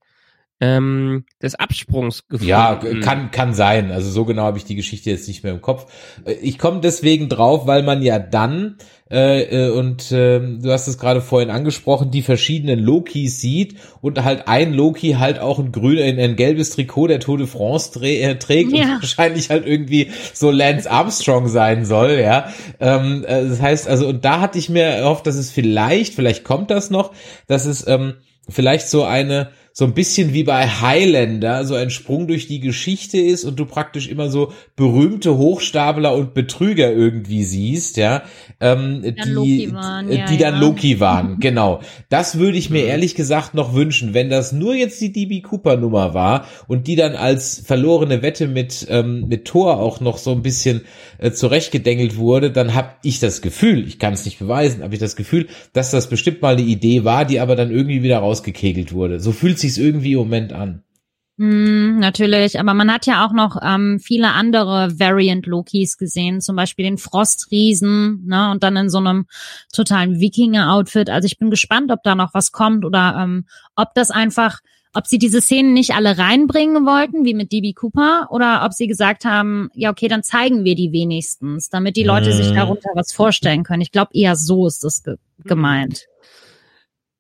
[0.65, 2.49] ähm, des Absprungs gefunden.
[2.49, 3.91] Ja, kann, kann sein.
[3.91, 5.87] Also so genau habe ich die Geschichte jetzt nicht mehr im Kopf.
[6.25, 8.77] Äh, Ich komme deswegen drauf, weil man ja dann,
[9.11, 14.23] äh, äh, und äh, du hast es gerade vorhin angesprochen, die verschiedenen Lokis sieht und
[14.25, 17.93] halt ein Loki halt auch ein grün, ein, ein gelbes Trikot der Tour de France
[17.93, 18.97] trä äh, trägt und Ja.
[19.01, 22.49] wahrscheinlich halt irgendwie so Lance Armstrong sein soll, ja.
[22.81, 26.45] Ähm, äh, das heißt, also, und da hatte ich mir erhofft, dass es vielleicht, vielleicht
[26.45, 27.13] kommt das noch,
[27.47, 28.15] dass es ähm,
[28.49, 33.19] vielleicht so eine so ein bisschen wie bei Highlander so ein Sprung durch die Geschichte
[33.19, 38.23] ist und du praktisch immer so berühmte Hochstapler und Betrüger irgendwie siehst, ja,
[38.61, 40.61] ähm, die, Loki waren, äh, ja, die dann ja.
[40.61, 41.81] Loki waren, genau.
[42.09, 45.77] Das würde ich mir ehrlich gesagt noch wünschen, wenn das nur jetzt die DB Cooper
[45.77, 50.31] Nummer war und die dann als verlorene Wette mit ähm, mit Thor auch noch so
[50.31, 50.83] ein bisschen
[51.19, 55.01] äh, zurechtgedengelt wurde, dann habe ich das Gefühl, ich kann es nicht beweisen, habe ich
[55.01, 58.93] das Gefühl, dass das bestimmt mal eine Idee war, die aber dann irgendwie wieder rausgekegelt
[58.93, 59.21] wurde.
[59.21, 60.83] So fühlt sich's irgendwie im Moment an.
[61.37, 66.55] Hm, natürlich, aber man hat ja auch noch ähm, viele andere Variant Lokis gesehen, zum
[66.55, 69.27] Beispiel den Frostriesen, ne, und dann in so einem
[69.73, 71.11] totalen Wikinger-Outfit.
[71.11, 74.61] Also ich bin gespannt, ob da noch was kommt oder ähm, ob das einfach,
[74.95, 78.87] ob sie diese Szenen nicht alle reinbringen wollten, wie mit DB Cooper, oder ob sie
[78.87, 82.55] gesagt haben, ja okay, dann zeigen wir die wenigstens, damit die Leute sich Mhm.
[82.55, 83.83] darunter was vorstellen können.
[83.83, 86.07] Ich glaube eher so ist das ge gemeint.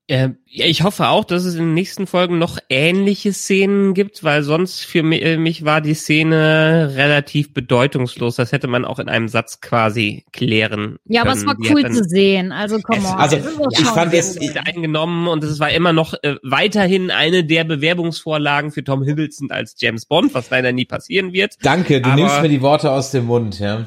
[0.07, 4.23] Äh, ja, ich hoffe auch, dass es in den nächsten Folgen noch ähnliche Szenen gibt,
[4.23, 8.37] weil sonst für äh, mich war die Szene relativ bedeutungslos.
[8.37, 11.41] Das hätte man auch in einem Satz quasi klären Ja, aber können.
[11.41, 12.53] es war Die cool zu sehen.
[12.53, 13.13] Also komm on.
[13.15, 17.11] also, Das ist doch ich fand es- eingenommen und es war immer noch äh, weiterhin
[17.11, 21.55] eine der Bewerbungsvorlagen für Tom Hiddleston als James Bond, was leider nie passieren wird.
[21.63, 23.87] Danke, du Aber- nimmst mir die Worte aus dem Mund, ja.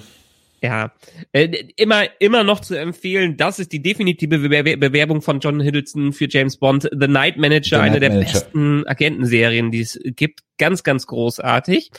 [0.62, 0.92] Ja,
[1.34, 3.38] äh, immer immer noch zu empfehlen.
[3.38, 7.78] Das ist die definitive Bewer Bewerbung von John Hiddleston für James Bond, The Night Manager,
[7.78, 8.32] The eine Night der Manager.
[8.34, 10.42] besten Agentenserien, die es gibt.
[10.58, 11.92] Ganz, ganz großartig.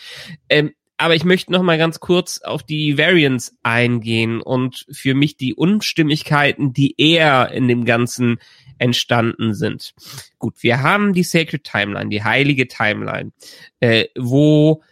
[0.48, 5.36] Ähm, aber ich möchte noch mal ganz kurz auf die Variants eingehen und für mich
[5.36, 8.38] die Unstimmigkeiten, die eher in dem Ganzen
[8.78, 9.94] entstanden sind.
[10.38, 13.30] Gut, wir haben die Sacred Timeline, die heilige Timeline,
[13.78, 14.82] äh, wo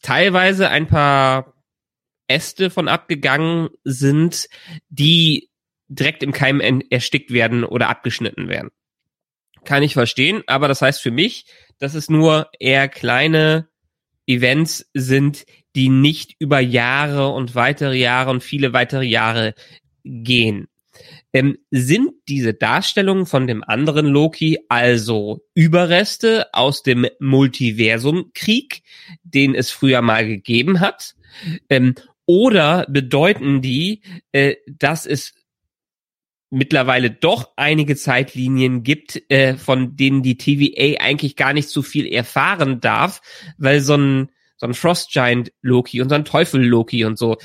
[0.00, 1.53] teilweise ein paar
[2.28, 4.48] Äste von abgegangen sind,
[4.88, 5.50] die
[5.88, 6.60] direkt im Keim
[6.90, 8.70] erstickt werden oder abgeschnitten werden.
[9.64, 11.46] Kann ich verstehen, aber das heißt für mich,
[11.78, 13.68] dass es nur eher kleine
[14.26, 15.44] Events sind,
[15.76, 19.54] die nicht über Jahre und weitere Jahre und viele weitere Jahre
[20.04, 20.68] gehen.
[21.32, 28.82] Ähm, sind diese Darstellungen von dem anderen Loki also Überreste aus dem Multiversumkrieg,
[29.24, 31.16] den es früher mal gegeben hat?
[31.68, 35.34] Ähm, oder bedeuten die, äh, dass es
[36.50, 42.06] mittlerweile doch einige Zeitlinien gibt, äh, von denen die TVA eigentlich gar nicht so viel
[42.06, 43.20] erfahren darf,
[43.58, 47.36] weil so ein, so ein Frost Giant Loki und so ein Teufel Loki und so,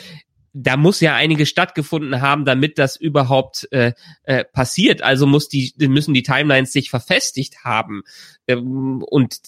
[0.54, 5.02] da muss ja einige stattgefunden haben, damit das überhaupt äh, äh, passiert.
[5.02, 8.04] Also muss die, müssen die Timelines sich verfestigt haben.
[8.48, 9.40] Ähm, und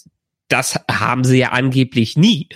[0.48, 2.50] das haben sie ja angeblich nie.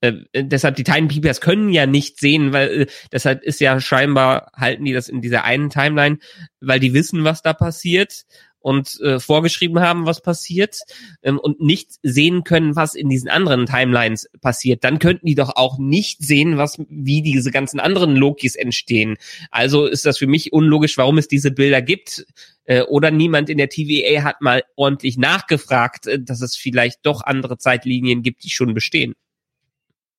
[0.00, 4.50] Äh, deshalb die Time Keepers können ja nicht sehen, weil äh, deshalb ist ja scheinbar
[4.56, 6.18] halten die das in dieser einen Timeline,
[6.60, 8.24] weil die wissen, was da passiert
[8.60, 10.80] und äh, vorgeschrieben haben, was passiert
[11.22, 14.84] ähm, und nicht sehen können, was in diesen anderen Timelines passiert.
[14.84, 19.16] Dann könnten die doch auch nicht sehen, was wie diese ganzen anderen Lokis entstehen.
[19.50, 22.26] Also ist das für mich unlogisch, warum es diese Bilder gibt.
[22.64, 27.22] Äh, oder niemand in der TVA hat mal ordentlich nachgefragt, äh, dass es vielleicht doch
[27.22, 29.14] andere Zeitlinien gibt, die schon bestehen.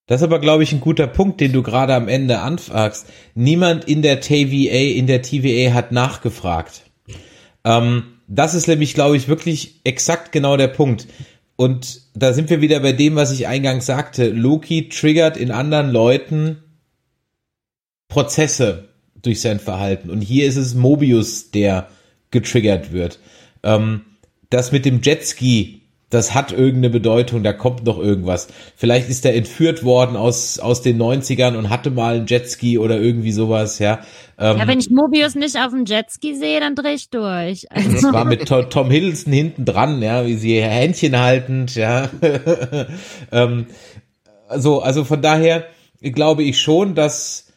[0.07, 3.07] Das ist aber, glaube ich, ein guter Punkt, den du gerade am Ende anfragst.
[3.35, 6.83] Niemand in der TVA, in der TVA hat nachgefragt.
[7.63, 11.07] Ähm, das ist nämlich, glaube ich, wirklich exakt genau der Punkt.
[11.55, 14.29] Und da sind wir wieder bei dem, was ich eingangs sagte.
[14.29, 16.63] Loki triggert in anderen Leuten
[18.07, 18.89] Prozesse
[19.21, 20.09] durch sein Verhalten.
[20.09, 21.89] Und hier ist es Mobius, der
[22.31, 23.19] getriggert wird.
[23.63, 24.01] Ähm,
[24.49, 25.80] das mit dem Jetski,
[26.11, 28.49] das hat irgendeine Bedeutung, da kommt noch irgendwas.
[28.75, 32.99] Vielleicht ist er entführt worden aus, aus den 90ern und hatte mal einen Jetski oder
[32.99, 34.01] irgendwie sowas, ja.
[34.37, 37.65] Ähm, Ja, wenn ich Mobius nicht auf dem Jetski sehe, dann drehe ich durch.
[37.73, 42.09] das Also, war mit To- Tom Hiddleston hinten dran, ja, wie sie Händchen haltend, ja.
[43.31, 43.67] ähm,
[44.57, 45.65] so, also von daher
[46.01, 47.47] glaube ich schon, dass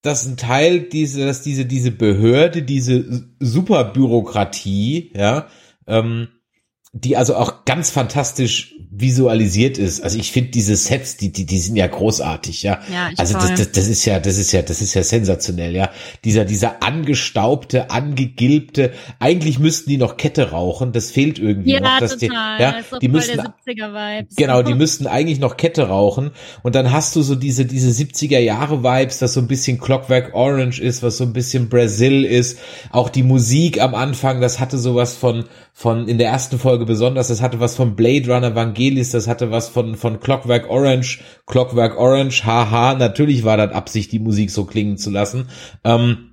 [0.00, 5.48] dass ein Teil diese, dass diese diese Behörde, diese Superbürokratie, ja,
[5.86, 6.28] ähm,
[6.92, 10.00] die also auch ganz fantastisch visualisiert ist.
[10.00, 12.80] Also ich finde diese Sets, die, die, die sind ja großartig, ja.
[12.92, 15.74] Ja, ich also das, das, das ist ja, das ist ja, das ist ja sensationell,
[15.74, 15.90] ja.
[16.24, 21.98] Dieser, dieser angestaubte, angegilbte, eigentlich müssten die noch Kette rauchen, das fehlt irgendwie Ja, noch.
[21.98, 22.56] Dass total.
[22.58, 24.36] Die, ja, das die 70er-Vibes.
[24.36, 26.30] Genau, die müssten eigentlich noch Kette rauchen
[26.62, 30.34] und dann hast du so diese diese 70er Jahre Vibes, das so ein bisschen Clockwork
[30.34, 32.58] Orange ist, was so ein bisschen Brazil ist.
[32.90, 37.28] Auch die Musik am Anfang, das hatte sowas von von in der ersten Folge besonders,
[37.28, 38.50] das hatte was von Blade Runner
[38.88, 44.12] Vangelis, das hatte was von von Clockwork Orange, Clockwork Orange, haha, natürlich war das Absicht,
[44.12, 45.48] die Musik so klingen zu lassen.
[45.84, 46.32] Ähm,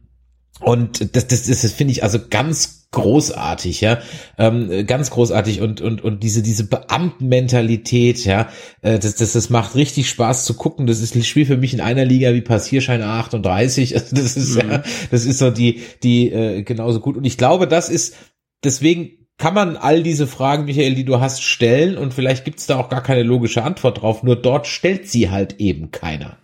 [0.62, 4.00] und das, das, das, das finde ich also ganz großartig, ja,
[4.38, 8.48] ähm, ganz großartig und und und diese diese Beamtenmentalität, ja,
[8.82, 10.88] äh, das, das das macht richtig Spaß zu gucken.
[10.88, 13.96] Das ist ein Spiel für mich in einer Liga wie Passierschein 38.
[13.96, 14.82] Also das ist ja,
[15.12, 17.18] das ist so die die äh, genauso gut.
[17.18, 18.16] Und ich glaube, das ist
[18.64, 22.78] deswegen kann man all diese Fragen, Michael, die du hast, stellen und vielleicht gibt's da
[22.78, 24.24] auch gar keine logische Antwort drauf.
[24.24, 26.38] Nur dort stellt sie halt eben keiner.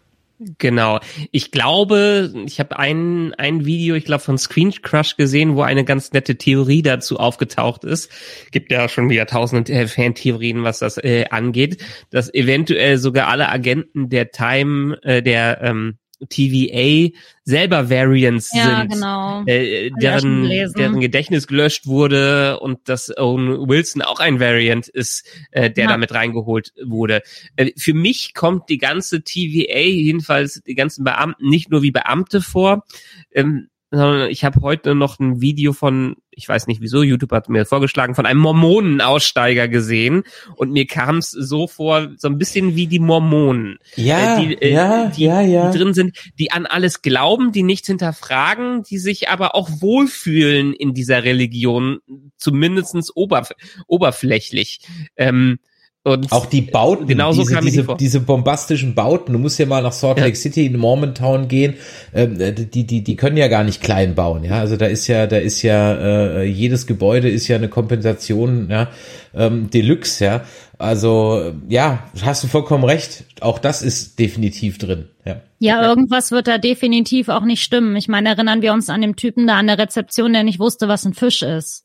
[0.57, 0.99] Genau.
[1.31, 5.85] Ich glaube, ich habe ein, ein Video, ich glaube, von Screen Crush gesehen, wo eine
[5.85, 8.09] ganz nette Theorie dazu aufgetaucht ist.
[8.51, 13.49] Gibt ja schon wieder tausend äh, Fantheorien, was das äh, angeht, dass eventuell sogar alle
[13.49, 15.97] Agenten der Time, äh, der ähm,
[16.29, 17.09] TVA
[17.43, 18.93] selber Variants Ja, sind.
[18.93, 19.43] genau.
[19.45, 25.71] Äh, deren, deren Gedächtnis gelöscht wurde und dass Owen Wilson auch ein Variant ist, äh,
[25.71, 25.89] der Ja.
[25.91, 27.21] damit reingeholt wurde.
[27.55, 32.41] Äh, für mich kommt die ganze TVA, jedenfalls die ganzen Beamten, nicht nur wie Beamte
[32.41, 32.85] vor,
[33.33, 37.49] ähm, sondern ich habe heute noch ein Video von, ich weiß nicht wieso, YouTube hat
[37.49, 40.23] mir vorgeschlagen, von einem Mormonenaussteiger gesehen
[40.55, 44.61] und mir kam es so vor, so ein bisschen wie die Mormonen Ja, äh, die,
[44.61, 45.69] äh, ja, die, ja, ja.
[45.69, 50.73] die drin sind, die an alles glauben, die nichts hinterfragen, die sich aber auch wohlfühlen
[50.73, 51.99] in dieser Religion,
[52.37, 53.51] zumindestens oberf
[53.87, 54.79] oberflächlich.
[55.17, 55.59] Ähm,
[56.03, 59.39] und Auch die Bauten, Genau so diese, kam mir die diese, diese bombastischen Bauten, du
[59.39, 60.23] musst ja mal nach Salt Ja.
[60.25, 61.75] Lake City in Mormontown gehen,
[62.13, 62.37] ähm,
[62.73, 65.37] die, die, die können ja gar nicht klein bauen, ja, also da ist ja, da
[65.37, 65.93] ist ja,
[66.39, 68.89] äh, jedes Gebäude ist ja eine Kompensation, ja,
[69.35, 70.43] ähm, Deluxe, ja,
[70.79, 75.41] also, ja, hast du vollkommen recht, auch das ist definitiv drin, ja.
[75.59, 77.95] Ja, irgendwas wird da definitiv auch nicht stimmen.
[77.95, 80.87] Ich meine, erinnern wir uns an den Typen da an der Rezeption, der nicht wusste,
[80.87, 81.83] was ein Fisch ist.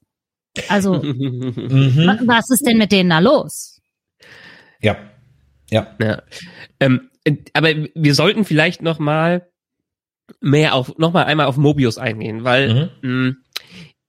[0.71, 2.21] Also, wa- Mhm.
[2.25, 3.76] was ist denn mit denen da los?
[4.81, 4.97] Ja,
[5.71, 5.95] ja.
[6.01, 6.23] Ja.
[6.81, 9.49] Ähm, äh, aber wir sollten vielleicht noch mal
[10.41, 13.09] mehr auf noch mal einmal auf Mobius eingehen, weil Mhm.
[13.27, 13.35] mh,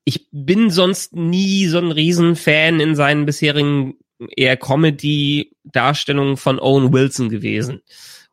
[0.04, 3.96] ich bin sonst nie so ein Riesenfan in seinen bisherigen
[4.36, 7.82] eher Comedy-Darstellungen von Owen Wilson gewesen.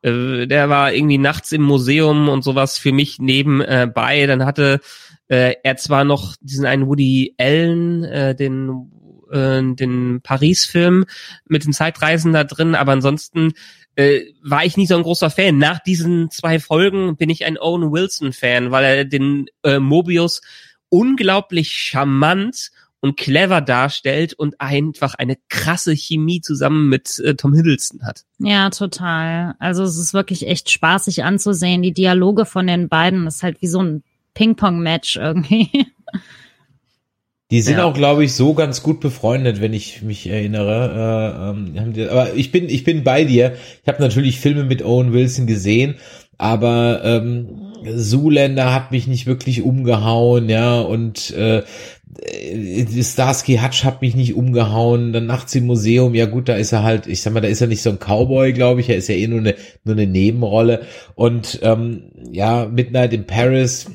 [0.02, 4.26] Äh, der war irgendwie nachts im Museum und sowas für mich nebenbei.
[4.26, 4.80] Dann hatte
[5.28, 8.90] äh, er zwar noch diesen einen Woody Allen, äh, den
[9.34, 11.04] äh, den Paris-Film
[11.46, 13.52] mit den Zeitreisen da drin, aber ansonsten
[13.96, 15.58] äh, war ich nie so ein großer Fan.
[15.58, 20.40] Nach diesen zwei Folgen bin ich ein Owen Wilson-Fan, weil er den äh, Mobius
[20.88, 22.70] unglaublich charmant
[23.00, 28.22] und clever darstellt und einfach eine krasse Chemie zusammen mit äh, Tom Hiddleston hat.
[28.38, 29.54] Ja, total.
[29.58, 31.82] Also es ist wirklich echt spaßig anzusehen.
[31.82, 35.68] Die Dialoge von den beiden ist halt wie so ein Ping-Pong-Match irgendwie.
[37.50, 37.84] Die sind Ja.
[37.84, 41.54] auch, glaube ich, so ganz gut befreundet, wenn ich mich erinnere.
[41.76, 43.54] Äh, ähm, die, aber ich bin, ich bin bei dir.
[43.82, 45.96] Ich habe natürlich Filme mit Owen Wilson gesehen,
[46.38, 51.62] aber ähm, Zoolander hat mich nicht wirklich umgehauen, ja, und äh,
[52.22, 55.12] äh, Starsky Hutch hat mich nicht umgehauen.
[55.12, 57.60] Dann nachts im Museum, ja gut, da ist er halt, ich sag mal, da ist
[57.60, 59.54] er nicht so ein Cowboy, glaube ich, er ist ja eh nur eine,
[59.84, 60.82] nur eine Nebenrolle.
[61.14, 63.86] Und ähm, ja, Midnight in Paris,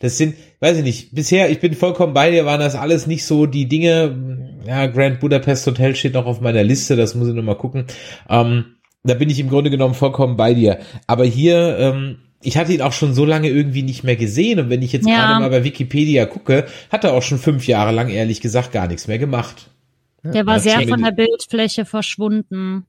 [0.00, 3.24] das sind, weiß ich nicht, bisher, ich bin vollkommen bei dir, waren das alles nicht
[3.24, 7.34] so die Dinge, ja, Grand Budapest Hotel steht noch auf meiner Liste, das muss ich
[7.34, 7.84] noch mal gucken.
[8.28, 8.64] Ähm,
[9.02, 10.78] da bin ich im Grunde genommen vollkommen bei dir.
[11.06, 14.70] Aber hier, ähm, ich hatte ihn auch schon so lange irgendwie nicht mehr gesehen und
[14.70, 15.16] wenn ich jetzt Ja.
[15.16, 18.86] gerade mal bei Wikipedia gucke, hat er auch schon fünf Jahre lang ehrlich gesagt gar
[18.88, 19.70] nichts mehr gemacht.
[20.22, 22.84] Der war das sehr von der Bildfläche verschwunden.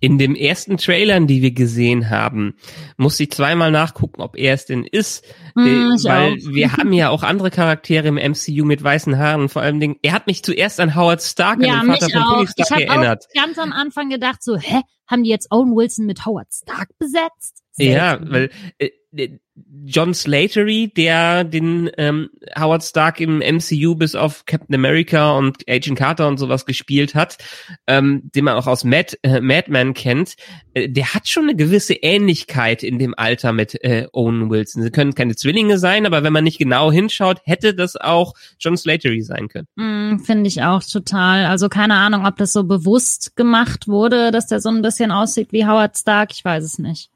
[0.00, 2.54] In den ersten Trailern, die wir gesehen haben,
[2.96, 5.24] musste ich zweimal nachgucken, ob er es denn ist,
[5.56, 6.54] Hm, äh, ich weil auch.
[6.54, 9.48] wir haben ja auch andere Charaktere im MCU mit weißen Haaren.
[9.48, 12.22] Vor allem, Dingen, er hat mich zuerst an Howard Stark, Ja, den Vater mich von
[12.22, 12.32] auch.
[12.34, 13.26] Tony Ich Stark habe erinnert.
[13.28, 16.90] auch ganz am Anfang gedacht so, hä, haben die jetzt Owen Wilson mit Howard Stark
[16.98, 17.62] besetzt?
[17.76, 18.32] Ja, Seltsam.
[18.32, 19.38] weil äh, äh,
[19.84, 22.28] John Slatery, der den ähm,
[22.58, 27.38] Howard Stark im MCU bis auf Captain America und Agent Carter und sowas gespielt hat,
[27.86, 30.36] ähm, den man auch aus Mad, äh, Madman kennt,
[30.74, 34.82] äh, der hat schon eine gewisse Ähnlichkeit in dem Alter mit äh, Owen Wilson.
[34.82, 38.76] Sie können keine Zwillinge sein, aber wenn man nicht genau hinschaut, hätte das auch John
[38.76, 39.68] Slatery sein können.
[39.76, 41.46] Mm, Finde ich auch total.
[41.46, 45.52] Also keine Ahnung, ob das so bewusst gemacht wurde, dass der so ein bisschen aussieht
[45.52, 46.30] wie Howard Stark.
[46.32, 47.10] Ich weiß es nicht.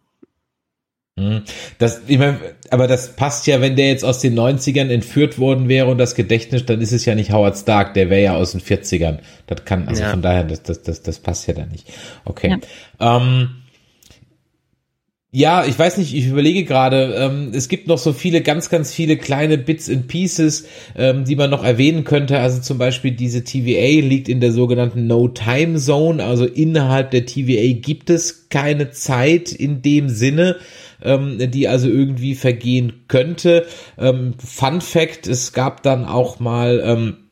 [1.18, 1.42] Hm.
[1.78, 2.38] Das, ich mein,
[2.70, 6.14] aber das passt ja, wenn der jetzt aus den 90ern entführt worden wäre und das
[6.14, 9.18] Gedächtnis, dann ist es ja nicht Howard Stark, der wäre ja aus den 40ern.
[9.46, 10.10] Das kann, also ja.
[10.10, 11.86] von daher, das, das, das, das passt ja da nicht.
[12.24, 12.56] Okay.
[12.98, 13.16] Ja.
[13.18, 13.62] Ähm,
[15.34, 18.92] ja, ich weiß nicht, ich überlege gerade, ähm, es gibt noch so viele, ganz, ganz
[18.92, 22.38] viele kleine Bits and Pieces, ähm, die man noch erwähnen könnte.
[22.38, 28.10] Also zum Beispiel diese TVA liegt in der sogenannten No-Time-Zone, also innerhalb der TVA gibt
[28.10, 30.56] es keine Zeit in dem Sinne
[31.04, 33.66] ähm, die also irgendwie vergehen könnte.
[33.98, 37.16] Ähm, Fun Fact, es gab dann auch mal ähm,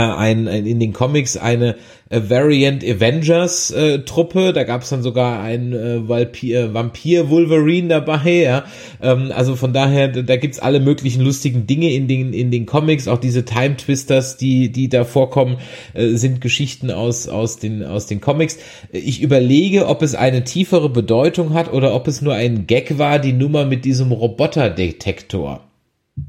[0.00, 1.76] ein, ein, in den Comics eine
[2.10, 7.88] äh, Variant Avengers äh, Truppe, da gab es dann sogar einen äh, Vampir, Vampir Wolverine
[7.88, 8.64] dabei, ja.
[9.00, 13.06] Ähm, also von daher, da gibt's alle möglichen lustigen Dinge in den in den Comics,
[13.06, 15.58] auch diese Time Twisters, die die da vorkommen,
[15.94, 18.58] äh, sind Geschichten aus aus den aus den Comics.
[18.90, 23.20] Ich überlege, ob es eine tiefere Bedeutung hat oder ob es nur ein Gag war,
[23.20, 25.60] die Nummer mit diesem Roboterdetektor.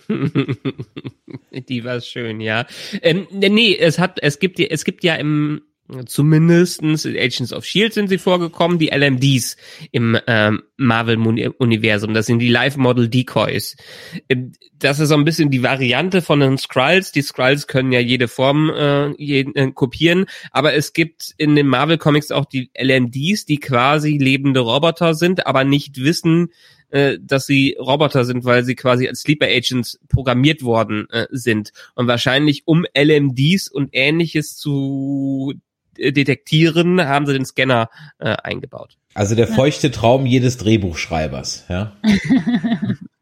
[1.70, 2.66] Die war schön, ja.
[3.02, 5.62] Ähm, nee, es hat, es gibt, es gibt ja im
[6.06, 9.58] zumindestens Agents of Shield sind sie vorgekommen, die LMDs
[9.92, 12.14] im ähm, Marvel-Universum.
[12.14, 13.76] Das sind die Live-Model-Decoys.
[14.30, 17.12] Ähm, das ist so ein bisschen die Variante von den Skrulls.
[17.12, 21.68] Die Skrulls können ja jede Form äh, jeden, äh, kopieren, aber es gibt in den
[21.68, 26.50] Marvel-Comics auch die LMDs, die quasi lebende Roboter sind, aber nicht wissen,
[26.94, 31.72] äh, dass sie Roboter sind, weil sie quasi als Sleeper Agents programmiert worden äh, sind.
[31.96, 35.56] Und wahrscheinlich um LMDs und ähnliches zu
[35.98, 37.90] äh, detektieren, haben sie den Scanner
[38.20, 38.98] äh, eingebaut.
[39.16, 41.94] Also der feuchte Traum jedes Drehbuchschreibers, ja.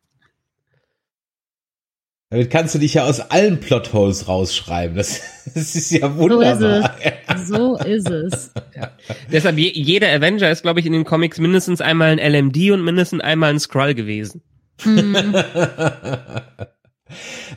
[2.32, 4.95] Damit kannst du dich ja aus allen Plotholes rausschreiben.
[4.95, 5.21] Das,
[5.53, 6.55] das ist ja wunderbar.
[6.55, 6.89] So ist
[7.29, 7.47] es.
[7.47, 8.51] So ist es.
[8.73, 8.91] Ja.
[9.29, 13.21] Deshalb, jeder Avenger ist, glaube ich, in den Comics mindestens einmal ein LMD und mindestens
[13.21, 14.41] einmal ein Skrull gewesen.
[14.86, 15.36] Mhm.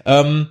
[0.05, 0.49] ähm,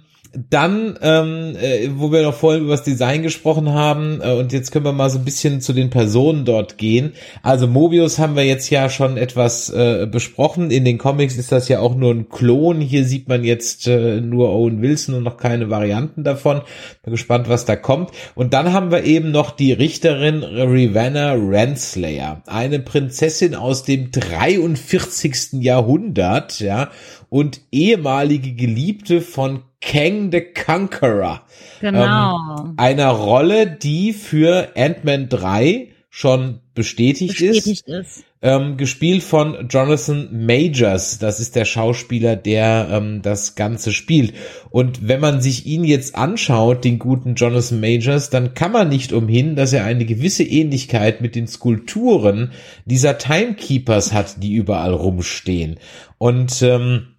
[0.49, 4.71] dann, ähm, äh, wo wir noch vorhin über das Design gesprochen haben, äh, und jetzt
[4.71, 7.13] können wir mal so ein bisschen zu den Personen dort gehen.
[7.43, 10.71] Also Mobius haben wir jetzt ja schon etwas äh, besprochen.
[10.71, 12.81] In den Comics ist das ja auch nur ein Klon.
[12.81, 16.61] Hier sieht man jetzt äh, nur Owen Wilson und noch keine Varianten davon.
[17.03, 18.09] Bin gespannt, was da kommt.
[18.33, 25.61] Und dann haben wir eben noch die Richterin Ravenna Renslayer, eine Prinzessin aus dem 43.
[25.63, 26.89] Jahrhundert, ja,
[27.29, 31.41] und ehemalige Geliebte von Kang the Conqueror.
[31.81, 32.59] Genau.
[32.59, 38.17] Ähm, einer Rolle, die für Ant-Man 3 schon bestätigt, bestätigt ist.
[38.17, 38.23] ist.
[38.41, 41.17] Ähm, gespielt von Jonathan Majors.
[41.17, 44.33] Das ist der Schauspieler, der ähm, das Ganze spielt.
[44.69, 49.11] Und wenn man sich ihn jetzt anschaut, den guten Jonathan Majors, dann kann man nicht
[49.11, 52.51] umhin, dass er eine gewisse Ähnlichkeit mit den Skulpturen
[52.85, 55.79] dieser Timekeepers hat, die überall rumstehen.
[56.17, 57.15] Und ähm,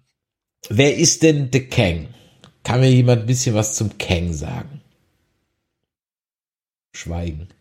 [0.69, 2.07] wer ist denn The Kang?
[2.65, 4.81] Kann mir jemand ein bisschen was zum Kang sagen?
[6.93, 7.47] Schweigen.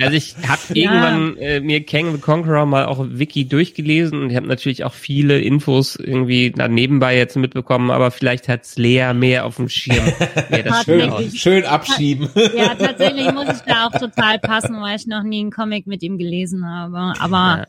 [0.00, 0.90] Also ich habe ja.
[0.90, 4.94] irgendwann äh, mir Kang the Conqueror mal auch Wiki durchgelesen und ich habe natürlich auch
[4.94, 10.04] viele Infos irgendwie nebenbei jetzt mitbekommen, aber vielleicht hat's Lea mehr auf dem Schirm.
[10.84, 12.28] schön, schön abschieben.
[12.56, 16.02] Ja, tatsächlich muss ich da auch total passen, weil ich noch nie einen Comic mit
[16.02, 17.14] ihm gelesen habe.
[17.20, 17.66] Aber ja.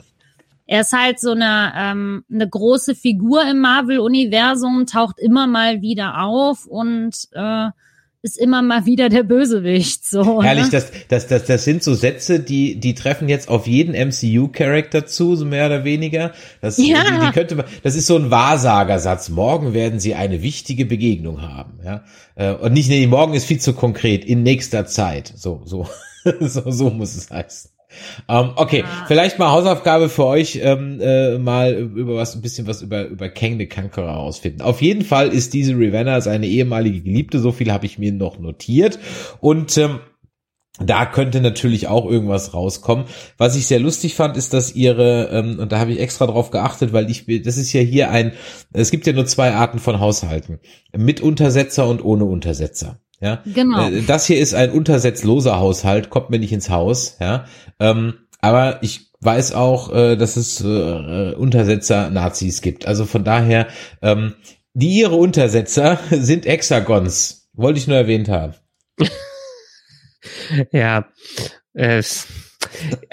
[0.66, 6.22] Er ist halt so eine, ähm, eine große Figur im Marvel-Universum, taucht immer mal wieder
[6.24, 7.70] auf und äh,
[8.24, 10.06] ist immer mal wieder der Bösewicht.
[10.06, 10.48] So, ne?
[10.48, 10.72] Herrlich, ne?
[10.72, 15.36] das, das, das, das sind so Sätze, die, die treffen jetzt auf jeden MCU-Charakter zu,
[15.36, 16.32] so mehr oder weniger.
[16.62, 17.04] Das, ja.
[17.04, 19.28] die, die könnte man, das ist so ein Wahrsagersatz.
[19.28, 21.80] Morgen werden sie eine wichtige Begegnung haben.
[21.84, 22.06] Ja?
[22.36, 25.34] Äh, und nicht, nee, morgen ist viel zu konkret, in nächster Zeit.
[25.36, 25.86] So, so,
[26.40, 27.73] so, so muss es heißen.
[28.28, 29.06] Um, ähm, okay, ah.
[29.08, 33.30] vielleicht mal Hausaufgabe für euch, ähm, äh, mal über was, ein bisschen was über, über
[33.30, 34.62] Kang the Conqueror herausfinden.
[34.62, 38.40] Auf jeden Fall ist diese Ravenna seine ehemalige Geliebte, so viel habe ich mir noch
[38.40, 39.00] notiert.
[39.40, 40.00] Und ähm,
[40.80, 43.06] da könnte natürlich auch irgendwas rauskommen.
[43.38, 46.50] Was ich sehr lustig fand, ist, dass ihre, ähm, und da habe ich extra drauf
[46.50, 48.34] geachtet, weil ich, das ist ja hier ein,
[48.74, 50.60] es gibt ja nur zwei Arten von Haushalten.
[50.96, 53.00] Mit Untersetzer und ohne Untersetzer.
[53.24, 53.88] Ja, genau.
[53.88, 57.16] Äh, das hier ist ein untersetzloser Haushalt, kommt mir nicht ins Haus.
[57.22, 57.46] Ja,
[57.80, 62.86] ähm, aber ich weiß auch, äh, dass es äh, Untersetzer Nazis gibt.
[62.86, 63.68] Also von daher,
[64.02, 64.36] ähm,
[64.74, 67.50] die ihre Untersetzer sind Hexagons.
[67.54, 68.56] Wollte ich nur erwähnt haben.
[70.74, 71.06] ja,
[71.74, 72.28] es,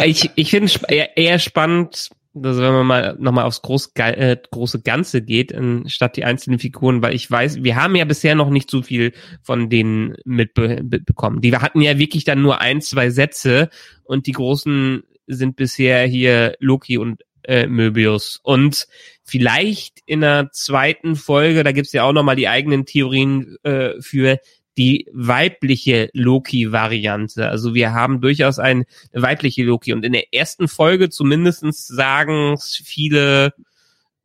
[0.04, 0.82] ich, ich finde es
[1.14, 5.54] eher spannend, also wenn man mal nochmal aufs groß, äh, große Ganze geht,
[5.86, 9.12] statt die einzelnen Figuren, weil ich weiß, wir haben ja bisher noch nicht so viel
[9.42, 11.40] von denen mitbekommen.
[11.40, 13.68] Die hatten ja wirklich dann nur ein, zwei Sätze
[14.04, 18.38] und die großen sind bisher hier Loki und äh, Möbius.
[18.42, 18.86] Und
[19.24, 24.38] vielleicht in der zweiten Folge, da gibt's ja auch nochmal die eigenen Theorien äh, für,
[24.80, 27.48] die weibliche Loki-Variante.
[27.50, 29.92] Also wir haben durchaus eine weibliche Loki.
[29.92, 33.52] Und in der ersten Folge zumindestens sagen viele,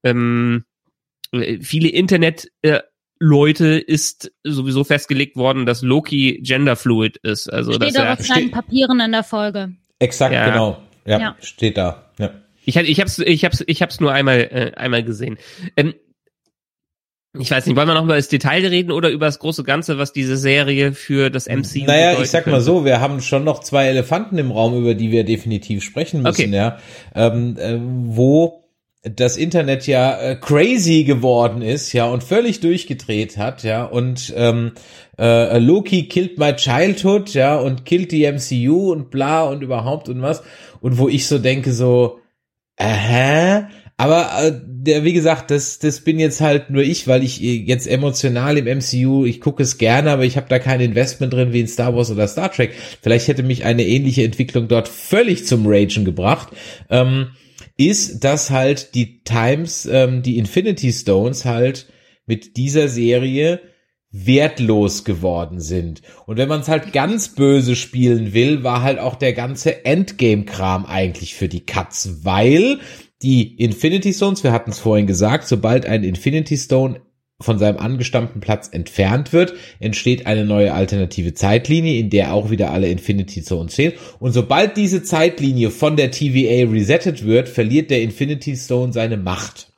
[0.04, 0.64] ähm,
[1.62, 2.80] viele Internet- äh,
[3.18, 7.52] Leute ist sowieso festgelegt worden, dass Loki genderfluid ist.
[7.52, 9.74] Also steht dass er auf kleinen Papieren in der Folge.
[10.00, 10.50] Exakt, ja.
[10.50, 10.82] genau.
[11.06, 11.36] Ja, Ja.
[11.42, 12.12] steht da.
[12.18, 12.32] Ja.
[12.66, 15.38] ich, ich hab's, ich hab's, ich hab's nur einmal, äh, einmal gesehen.
[15.78, 15.94] Ähm,
[17.40, 19.98] ich weiß nicht, wollen wir noch über das Detail reden oder über das große Ganze,
[19.98, 22.66] was diese Serie für das MCU Naja, ich sag mal könnte?
[22.66, 26.42] so, wir haben schon noch zwei Elefanten im Raum, über die wir definitiv sprechen müssen,
[26.54, 26.56] Okay.
[26.56, 26.78] ja.
[27.14, 28.62] Ähm, äh, wo
[29.04, 34.72] das Internet ja äh, crazy geworden ist, ja, und völlig durchgedreht hat, ja, und ähm,
[35.20, 40.22] äh, Loki killed my childhood, ja, und killed die MCU und bla und überhaupt und
[40.24, 40.42] was.
[40.82, 42.20] Und wo ich so denke, so,
[42.78, 43.62] äh,
[43.98, 47.56] aber äh, der, wie gesagt, das, das bin jetzt halt nur ich, weil ich äh,
[47.56, 51.54] jetzt emotional im MCU, ich gucke es gerne, aber ich habe da kein Investment drin
[51.54, 52.74] wie in Star Wars oder Star Trek.
[53.02, 56.50] Vielleicht hätte mich eine ähnliche Entwicklung dort völlig zum Ragen gebracht.
[56.90, 57.30] Ähm,
[57.78, 61.88] ist, dass halt die Times, ähm, die Infinity Stones halt
[62.26, 63.62] mit dieser Serie
[64.12, 66.02] wertlos geworden sind.
[66.26, 70.86] Und wenn man es halt ganz böse spielen will, war halt auch der ganze Endgame-Kram
[70.86, 72.80] eigentlich für die Katz, weil
[73.22, 77.02] die Infinity Stones, wir hatten es vorhin gesagt, sobald ein Infinity Stone
[77.42, 82.72] von seinem angestammten Platz entfernt wird, entsteht eine neue alternative Zeitlinie, in der auch wieder
[82.72, 83.94] alle Infinity Stones stehen.
[84.20, 89.75] Und sobald diese Zeitlinie von der TVA resettet wird, verliert der Infinity Stone seine Macht.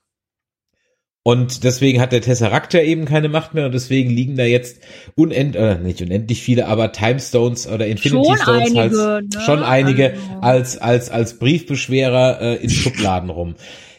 [1.27, 4.79] Und deswegen hat der Tesseract ja eben keine Macht mehr und deswegen liegen da jetzt
[5.13, 9.41] unend, äh, nicht unendlich viele, aber Time Stones oder Infinity Schon Stones einige, halt, ne?
[9.41, 10.39] schon einige Also.
[10.39, 13.55] als, als, als Briefbeschwerer äh, in Schubladen rum.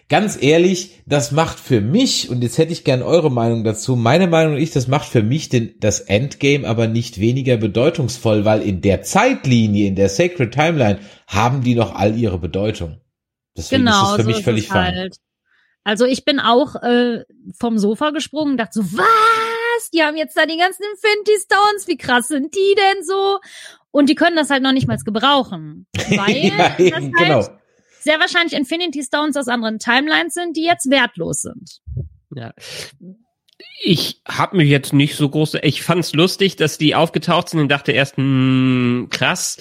[0.08, 4.26] Ganz ehrlich, das macht für mich, und jetzt hätte ich gern eure Meinung dazu, meine
[4.26, 8.62] Meinung und ich, das macht für mich den, das Endgame aber nicht weniger bedeutungsvoll, weil
[8.62, 13.02] in der Zeitlinie, in der Sacred Timeline, haben die noch all ihre Bedeutung.
[13.54, 14.94] Deswegen Genau, ist das für so mich ist völlig es fein.
[14.94, 15.16] halt.
[15.84, 17.24] Also ich bin auch äh,
[17.58, 19.90] vom Sofa gesprungen, dachte so, was?
[19.90, 23.38] Die haben jetzt da die ganzen Infinity Stones, wie krass sind die denn so?
[23.90, 27.48] Und die können das halt noch nicht mal gebrauchen, weil ja, das halt genau.
[28.00, 31.80] sehr wahrscheinlich Infinity Stones aus anderen Timelines sind, die jetzt wertlos sind.
[32.34, 32.52] Ja.
[33.82, 35.54] Ich habe mich jetzt nicht so groß.
[35.62, 39.58] Ich fand's lustig, dass die aufgetaucht sind und dachte erst, hm, krass.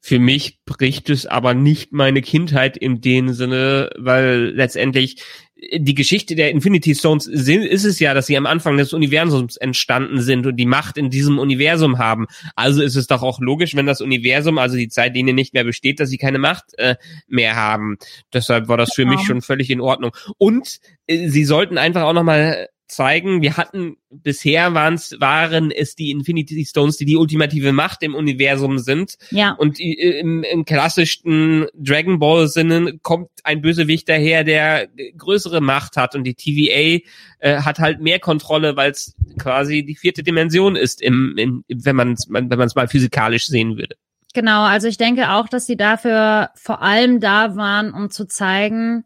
[0.00, 5.20] Für mich bricht es aber nicht meine Kindheit in dem Sinne, weil letztendlich
[5.56, 10.20] die Geschichte der Infinity Stones ist es ja, dass sie am Anfang des Universums entstanden
[10.20, 12.26] sind und die Macht in diesem Universum haben.
[12.54, 15.98] Also ist es doch auch logisch, wenn das Universum, also die Zeitlinie nicht mehr besteht,
[15.98, 16.96] dass sie keine Macht äh,
[17.26, 17.96] mehr haben.
[18.34, 19.16] Deshalb war das für Genau.
[19.16, 20.12] mich schon völlig in Ordnung.
[20.36, 26.10] Und äh, sie sollten einfach auch nochmal zeigen, wir hatten bisher waren's, waren es die
[26.10, 29.16] Infinity Stones, die die ultimative Macht im Universum sind.
[29.30, 35.60] Ja, Und i- im, im klassischen Dragon Ball Sinne kommt ein Bösewicht daher, der größere
[35.60, 37.04] Macht hat und die TVA
[37.40, 41.96] äh, hat halt mehr Kontrolle, weil es quasi die vierte Dimension ist, im, im, wenn
[41.96, 43.96] man es wenn man es mal physikalisch sehen würde.
[44.32, 44.62] genau.
[44.64, 49.04] Also ich denke auch, dass sie dafür vor allem da waren, um zu zeigen,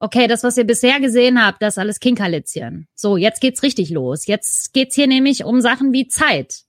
[0.00, 2.88] okay, das, was ihr bisher gesehen habt, das ist alles Kinkerlitzchen.
[2.94, 4.26] So, jetzt geht's richtig los.
[4.26, 6.62] Jetzt geht's hier nämlich um Sachen wie Zeit.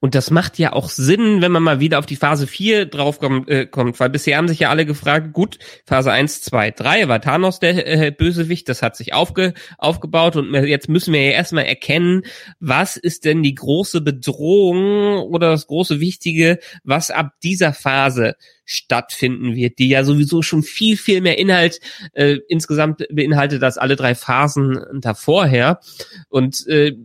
[0.00, 3.48] Und das macht ja auch Sinn, wenn man mal wieder auf die Phase 4 draufkommt,
[3.48, 7.20] äh, kommt, weil bisher haben sich ja alle gefragt, gut, Phase 1, 2, 3 war
[7.20, 11.64] Thanos der äh, Bösewicht, das hat sich aufge, aufgebaut und jetzt müssen wir ja erstmal
[11.64, 12.22] erkennen,
[12.58, 18.34] was ist denn die große Bedrohung oder das große Wichtige, was ab dieser Phase
[18.64, 21.78] stattfinden wird, die ja sowieso schon viel, viel mehr Inhalt
[22.14, 25.80] äh, insgesamt beinhaltet als alle drei Phasen davorher.
[26.28, 26.96] Und äh,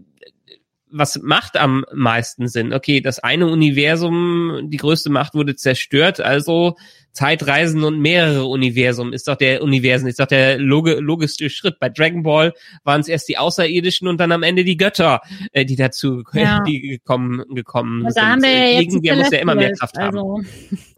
[0.89, 2.73] was macht am meisten Sinn?
[2.73, 6.75] Okay, das eine Universum, die größte Macht wurde zerstört, also
[7.11, 11.79] Zeitreisen und mehrere Universum ist doch der Universen, ist doch der logi logische Schritt.
[11.79, 15.21] Bei Dragon Ball waren es erst die Außerirdischen und dann am Ende die Götter,
[15.51, 16.61] äh, die dazu Ja.
[16.63, 18.17] die gekommen gekommen Und sind.
[18.23, 20.17] da haben wir ja jetzt Irgendwer muss ja immer mehr Kraft haben.
[20.17, 20.41] also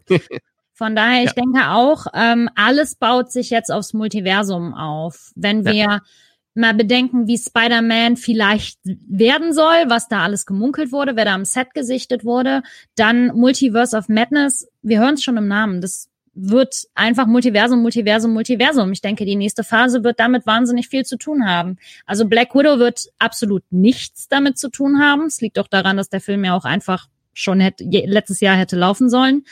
[0.74, 1.42] Von daher, ich Ja.
[1.42, 5.30] denke auch, ähm, alles baut sich jetzt aufs Multiversum auf.
[5.36, 6.00] Wenn Ja.
[6.54, 11.44] Mal bedenken, wie Spider-Man vielleicht werden soll, was da alles gemunkelt wurde, wer da am
[11.44, 12.62] Set gesichtet wurde,
[12.96, 18.32] dann Multiverse of Madness, wir hören es schon im Namen, das wird einfach Multiversum, Multiversum,
[18.32, 18.92] Multiversum.
[18.92, 21.76] Ich denke, die nächste Phase wird damit wahnsinnig viel zu tun haben.
[22.06, 25.26] Also Black Widow wird absolut nichts damit zu tun haben.
[25.26, 28.76] Es liegt auch daran, dass der Film ja auch einfach schon hätte, letztes Jahr hätte
[28.76, 29.44] laufen sollen,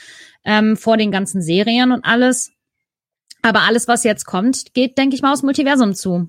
[0.44, 2.52] ähm, vor den ganzen Serien und alles.
[3.42, 6.28] Aber alles, was jetzt kommt, geht, denke ich mal, aus Multiversum zu.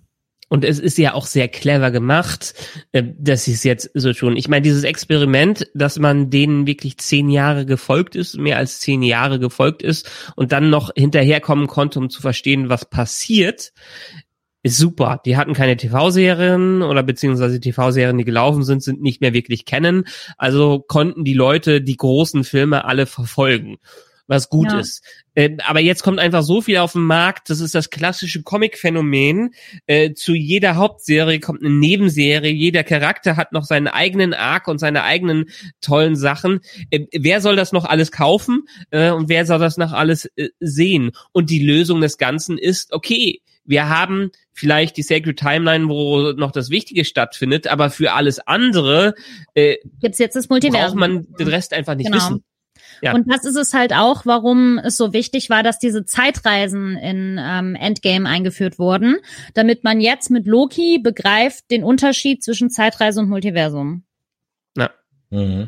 [0.50, 2.54] Und es ist ja auch sehr clever gemacht,
[2.92, 4.36] äh, dass sie es jetzt so tun.
[4.36, 9.04] Ich meine, dieses Experiment, dass man denen wirklich zehn Jahre gefolgt ist, mehr als zehn
[9.04, 13.72] Jahre gefolgt ist und dann noch hinterherkommen konnte, um zu verstehen, was passiert,
[14.62, 15.22] ist super.
[15.26, 20.04] Die hatten keine TV-Serien oder beziehungsweise TV-Serien, die gelaufen sind, sind nicht mehr wirklich kennen.
[20.38, 23.78] Also konnten die Leute die großen Filme alle verfolgen,
[24.30, 24.80] was gut Ja.
[24.80, 25.04] ist.
[25.34, 27.50] Äh, aber jetzt kommt einfach so viel auf den Markt.
[27.50, 29.54] Das ist das klassische Comic-Phänomen.
[29.88, 32.52] Äh, zu jeder Hauptserie kommt eine Nebenserie.
[32.52, 35.50] Jeder Charakter hat noch seinen eigenen Arc und seine eigenen
[35.82, 36.62] tollen Sachen.
[36.92, 38.64] Äh, wer soll das noch alles kaufen?
[38.92, 41.12] Äh, und wer soll das noch alles äh, sehen?
[41.32, 46.52] Und die Lösung des Ganzen ist, okay, wir haben vielleicht die Sacred Timeline, wo noch
[46.52, 49.14] das Wichtige stattfindet, aber für alles andere
[49.54, 51.00] äh, Gibt's jetzt das Multiversum.
[51.00, 52.18] braucht man den Rest einfach nicht Genau.
[52.18, 52.44] wissen.
[53.02, 53.14] Ja.
[53.14, 57.40] Und das ist es halt auch, warum es so wichtig war, dass diese Zeitreisen in
[57.40, 59.18] ähm, Endgame eingeführt wurden,
[59.54, 64.04] damit man jetzt mit Loki begreift den Unterschied zwischen Zeitreise und Multiversum.
[65.32, 65.68] Mhm.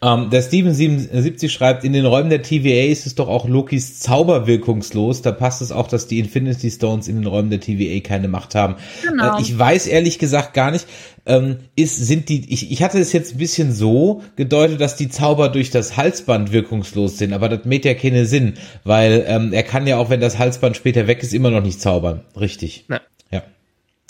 [0.00, 3.98] Ähm, der Steven 77 schreibt, in den Räumen der TVA ist es doch auch Lokis
[3.98, 5.22] Zauber wirkungslos.
[5.22, 8.54] Da passt es auch, dass die Infinity Stones in den Räumen der TVA keine Macht
[8.54, 8.76] haben.
[9.02, 9.38] Genau.
[9.38, 10.86] Äh, ich weiß ehrlich gesagt gar nicht,
[11.26, 15.08] ähm, ist, sind die, ich, ich hatte es jetzt ein bisschen so gedeutet, dass die
[15.08, 19.62] Zauber durch das Halsband wirkungslos sind, aber das macht ja keinen Sinn, weil ähm, er
[19.64, 22.22] kann ja auch, wenn das Halsband später weg ist, immer noch nicht zaubern.
[22.38, 22.86] Richtig.
[22.88, 23.00] Ja.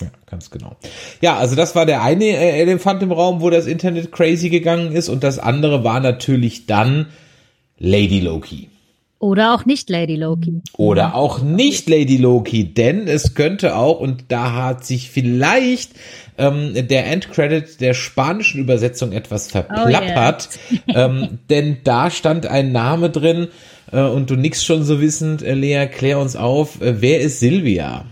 [0.01, 0.09] Ja.
[0.26, 0.76] Ganz genau.
[1.20, 4.93] Ja, also das war der eine äh, Elefant im Raum, wo das Internet crazy gegangen
[4.93, 7.07] ist und das andere war natürlich dann
[7.78, 8.68] Lady Loki.
[9.18, 10.62] Oder auch nicht Lady Loki.
[10.76, 15.93] Oder auch nicht Lady Loki, denn es könnte auch, und da hat sich vielleicht
[16.38, 20.49] ähm, der Endcredit der spanischen Übersetzung etwas verplappert,
[20.88, 23.47] ähm, denn da stand ein Name drin
[23.93, 27.38] äh, und du nix schon so wissend, äh, Lea, klär uns auf, äh, wer ist
[27.38, 28.07] Silvia?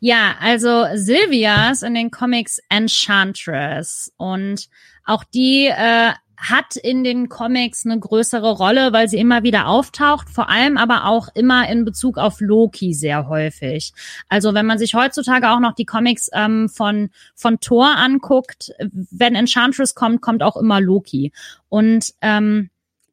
[0.00, 4.68] Ja, also Sylvia ist in den Comics Enchantress und
[5.04, 10.30] auch die äh, hat in den Comics eine größere Rolle, weil sie immer wieder auftaucht,
[10.30, 13.92] vor allem aber auch immer in Bezug auf Loki sehr häufig.
[14.28, 18.72] Also wenn man sich heutzutage auch noch die Comics ähm, von von Thor anguckt,
[19.10, 21.32] wenn Enchantress kommt, kommt auch immer Loki
[21.68, 22.70] und ähm,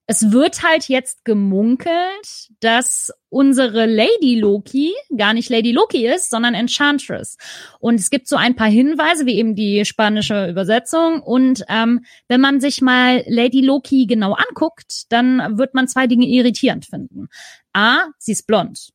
[0.08, 6.53] es wird halt jetzt gemunkelt, dass unsere Lady Loki gar nicht Lady Loki ist, sondern
[6.53, 7.38] Enchantress.
[7.80, 11.22] Und es gibt so ein paar Hinweise, wie eben die spanische Übersetzung.
[11.22, 16.28] Und ähm, wenn man sich mal Lady Loki genau anguckt, dann wird man zwei Dinge
[16.28, 17.30] irritierend finden.
[17.74, 18.91] A, sie ist blond.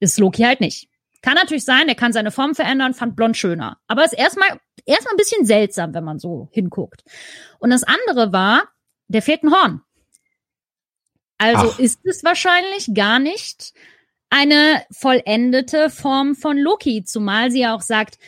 [0.00, 0.88] Ist Loki halt nicht.
[1.20, 3.78] Kann natürlich sein, er kann seine Form verändern, fand blond schöner.
[3.86, 7.04] Aber ist erstmal erstmal ein bisschen seltsam, wenn man so hinguckt.
[7.60, 8.64] Und das andere war,
[9.06, 9.82] der fehlt ein Horn.
[11.42, 11.78] Also Ach.
[11.80, 13.72] ist es wahrscheinlich gar nicht
[14.30, 18.18] eine vollendete Form von Loki, zumal sie ja auch sagt,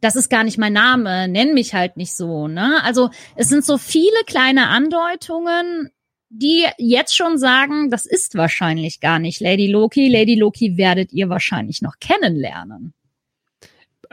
[0.00, 2.82] das ist gar nicht mein Name, nenn mich halt nicht so, ne?
[2.82, 5.90] Also es sind so viele kleine Andeutungen,
[6.30, 10.08] die jetzt schon sagen, das ist wahrscheinlich gar nicht Lady Loki.
[10.08, 12.94] Lady Loki werdet ihr wahrscheinlich noch kennenlernen.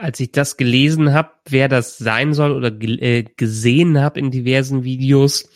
[0.00, 4.84] Als ich das gelesen habe, wer das sein soll oder äh, gesehen habe in diversen
[4.84, 5.48] Videos,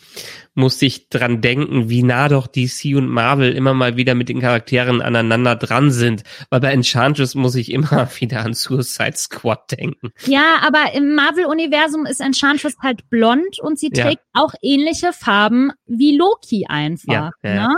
[0.53, 4.39] musste ich dran denken, wie nah doch DC und Marvel immer mal wieder mit den
[4.39, 6.23] Charakteren aneinander dran sind.
[6.49, 10.11] Weil bei Enchantress muss ich immer wieder an Suicide Squad denken.
[10.25, 14.05] Ja, aber im Marvel-Universum ist Enchantress halt blond und sie Ja.
[14.05, 17.13] trägt auch ähnliche Farben wie Loki einfach.
[17.13, 17.67] Ja, ja, ja.
[17.67, 17.75] Ne?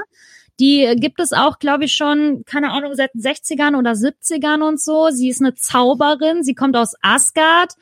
[0.60, 4.82] Die gibt es auch, glaube ich, schon, keine Ahnung, seit den 60ern oder 70ern und
[4.82, 5.10] so.
[5.10, 7.74] Sie ist eine Zauberin, sie kommt aus Asgard.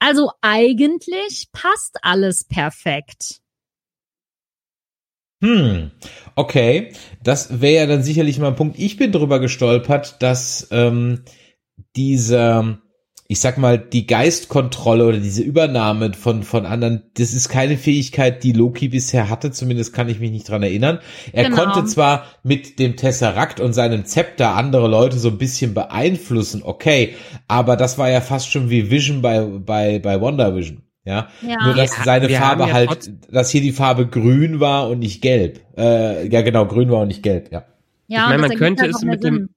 [0.00, 3.40] Also eigentlich passt alles perfekt.
[5.42, 5.90] Hm,
[6.34, 6.92] okay.
[7.22, 8.78] Das wäre ja dann sicherlich mal ein Punkt.
[8.78, 11.22] Ich bin drüber gestolpert, dass ähm,
[11.96, 12.78] dieser,
[13.34, 18.44] ich sag mal, die Geistkontrolle oder diese Übernahme von, von anderen, das ist keine Fähigkeit,
[18.44, 21.00] die Loki bisher hatte, zumindest kann ich mich nicht dran erinnern.
[21.32, 21.56] Er Genau.
[21.56, 27.14] konnte zwar mit dem Tesseract und seinem Zepter andere Leute so ein bisschen beeinflussen, okay,
[27.48, 30.82] aber das war ja fast schon wie Vision bei, bei, bei Wonder Vision.
[31.04, 31.56] Ja, Ja.
[31.64, 35.00] nur dass Wir- seine wir Farbe ja halt, dass hier die Farbe grün war und
[35.00, 35.58] nicht gelb.
[35.76, 37.64] Äh, ja, genau, grün war und nicht gelb, ja.
[38.06, 39.48] Ja, ich meine, man könnte es halt auch mit mehr dem, Sinn.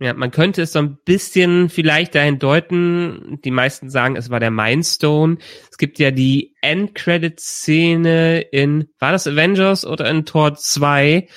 [0.00, 4.40] Ja, man könnte es so ein bisschen vielleicht dahin deuten, die meisten sagen, es war
[4.40, 5.38] der Mindstone.
[5.70, 11.28] Es gibt ja die Endcredit-Szene in, war das Avengers oder in Tor 2,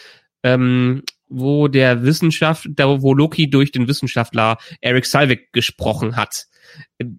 [0.43, 6.45] ähm, wo der Wissenschaft, da wo Loki durch den Wissenschaftler Eric Salvik gesprochen hat.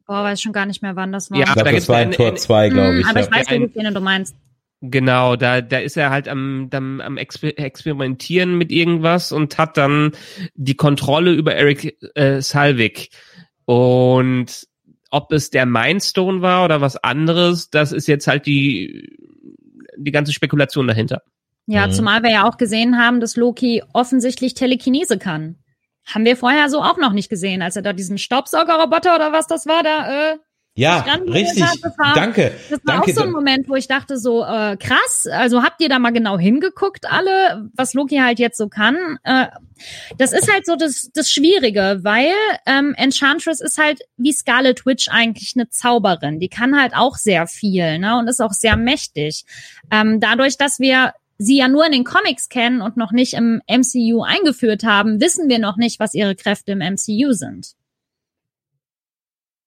[0.06, 1.38] Boah, weiß schon gar nicht mehr, wann das war.
[1.38, 3.06] Ja, Ich glaube, da das war in Tor eine- 2, glaube Hm, ich.
[3.06, 3.26] aber ja.
[3.26, 4.34] ich weiß, welche Szene du meinst.
[4.80, 9.76] Genau, da, da ist er halt am, am, am Exper Experimentieren mit irgendwas und hat
[9.76, 10.12] dann
[10.54, 13.10] die Kontrolle über Eric äh, Salvik.
[13.64, 14.68] Und
[15.10, 19.16] ob es der Mindstone war oder was anderes, das ist jetzt halt die,
[19.96, 21.22] die ganze Spekulation dahinter.
[21.66, 21.92] Ja, Mhm.
[21.92, 25.56] zumal wir ja auch gesehen haben, dass Loki offensichtlich Telekinese kann.
[26.06, 29.46] Haben wir vorher so auch noch nicht gesehen, als er da diesen Staubsaugerroboter oder was
[29.46, 30.38] das war, da äh,
[30.78, 31.62] Ja, richtig.
[31.64, 32.52] hat, das war- Danke.
[32.70, 33.10] Das war Danke.
[33.10, 36.12] auch so ein Moment, wo ich dachte so, äh, krass, also habt ihr da mal
[36.12, 39.18] genau hingeguckt alle, was Loki halt jetzt so kann?
[39.24, 39.46] Äh,
[40.18, 42.32] das ist halt so das, das Schwierige, weil
[42.66, 46.38] ähm, Enchantress ist halt wie Scarlet Witch eigentlich eine Zauberin.
[46.38, 49.44] Die kann halt auch sehr viel ne, und ist auch sehr mächtig.
[49.90, 53.62] Ähm, dadurch, dass wir sie ja nur in den Comics kennen und noch nicht im
[53.68, 57.74] MCU eingeführt haben, wissen wir noch nicht, was ihre Kräfte im MCU sind.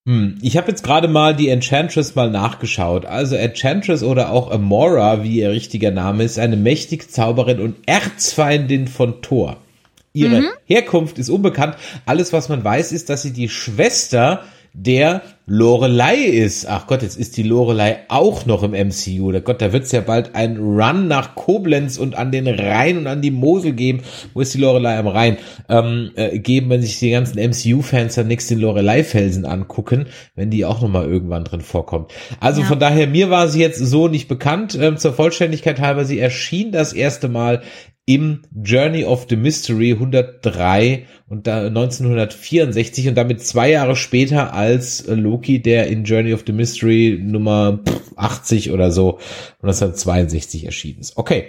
[0.08, 3.06] Hm, ich habe jetzt gerade mal die Enchantress mal nachgeschaut.
[3.06, 8.88] Also Enchantress oder auch Amora, wie ihr richtiger Name ist, eine mächtige Zauberin und Erzfeindin
[8.88, 9.58] von Thor.
[10.14, 11.76] Ihre Herkunft ist unbekannt.
[12.06, 14.44] Alles, was man weiß, ist, dass sie die Schwester
[14.74, 16.66] der Lorelei ist.
[16.66, 19.32] Ach Gott, jetzt ist die Lorelei auch noch im MCU.
[19.34, 23.08] Der Gott, da wird's ja bald ein Run nach Koblenz und an den Rhein und
[23.08, 24.02] an die Mosel geben.
[24.34, 25.38] Wo ist die Lorelei am Rhein?
[25.68, 30.06] Ähm, äh, geben, wenn sich die ganzen MCU-Fans dann nächst den Lorelei-Felsen angucken,
[30.36, 32.14] wenn die auch nochmal irgendwann drin vorkommt.
[32.40, 32.68] Also Ja.
[32.68, 34.78] von daher, mir war sie jetzt so nicht bekannt.
[34.80, 37.62] Ähm, zur Vollständigkeit halber, sie erschien das erste Mal
[38.14, 45.08] im Journey of the Mystery 103 und da 1964 und damit zwei Jahre später als
[45.08, 49.20] Loki, der in Journey of the Mystery Nummer pff, 80 oder so
[49.62, 51.16] 1962 erschienen ist.
[51.18, 51.46] Okay.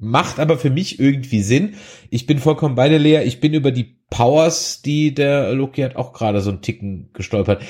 [0.00, 1.74] Macht aber für mich irgendwie Sinn.
[2.08, 3.22] Ich bin vollkommen bei der Lea.
[3.24, 7.62] Ich bin über die Powers, die der Loki hat, auch gerade so einen Ticken gestolpert.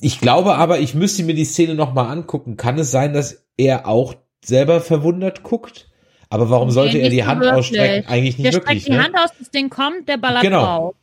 [0.00, 2.56] Ich glaube aber, ich müsste mir die Szene nochmal angucken.
[2.56, 5.87] Kann es sein, dass er auch selber verwundert guckt?
[6.30, 7.58] Aber warum Nee, sollte er nicht die so Hand wirklich.
[7.58, 8.08] ausstrecken?
[8.08, 9.02] Eigentlich Der nicht streckt wirklich, die ne?
[9.04, 10.62] Hand aus, das Ding kommt, der ballert Genau.
[10.64, 10.94] drauf.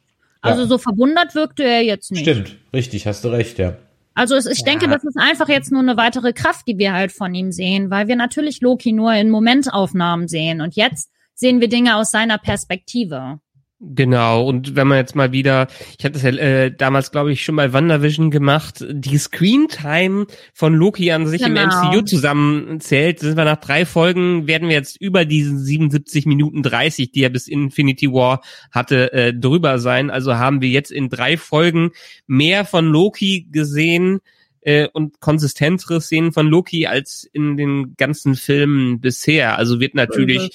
[0.42, 0.68] Also Ja.
[0.68, 2.22] so verwundert wirkte er jetzt nicht.
[2.22, 3.76] Stimmt, richtig, hast du recht, ja.
[4.14, 7.12] Also es, ich denke, das ist einfach jetzt nur eine weitere Kraft, die wir halt
[7.12, 11.68] von ihm sehen, weil wir natürlich Loki nur in Momentaufnahmen sehen und jetzt sehen wir
[11.68, 13.40] Dinge aus seiner Perspektive.
[13.88, 15.68] Genau, und wenn man jetzt mal wieder,
[16.00, 20.74] ich hatte das ja äh, damals, glaube ich, schon bei WandaVision gemacht, die Screentime von
[20.74, 21.92] Loki an sich im Genau.
[21.92, 27.12] MCU zusammenzählt, sind wir nach drei Folgen, werden wir jetzt über diesen 77 Minuten 30,
[27.12, 30.10] die er bis Infinity War hatte, äh, drüber sein.
[30.10, 31.92] Also haben wir jetzt in drei Folgen
[32.26, 34.20] mehr von Loki gesehen
[34.62, 39.58] äh, und konsistentere Szenen von Loki als in den ganzen Filmen bisher.
[39.58, 40.50] Also wird natürlich äh,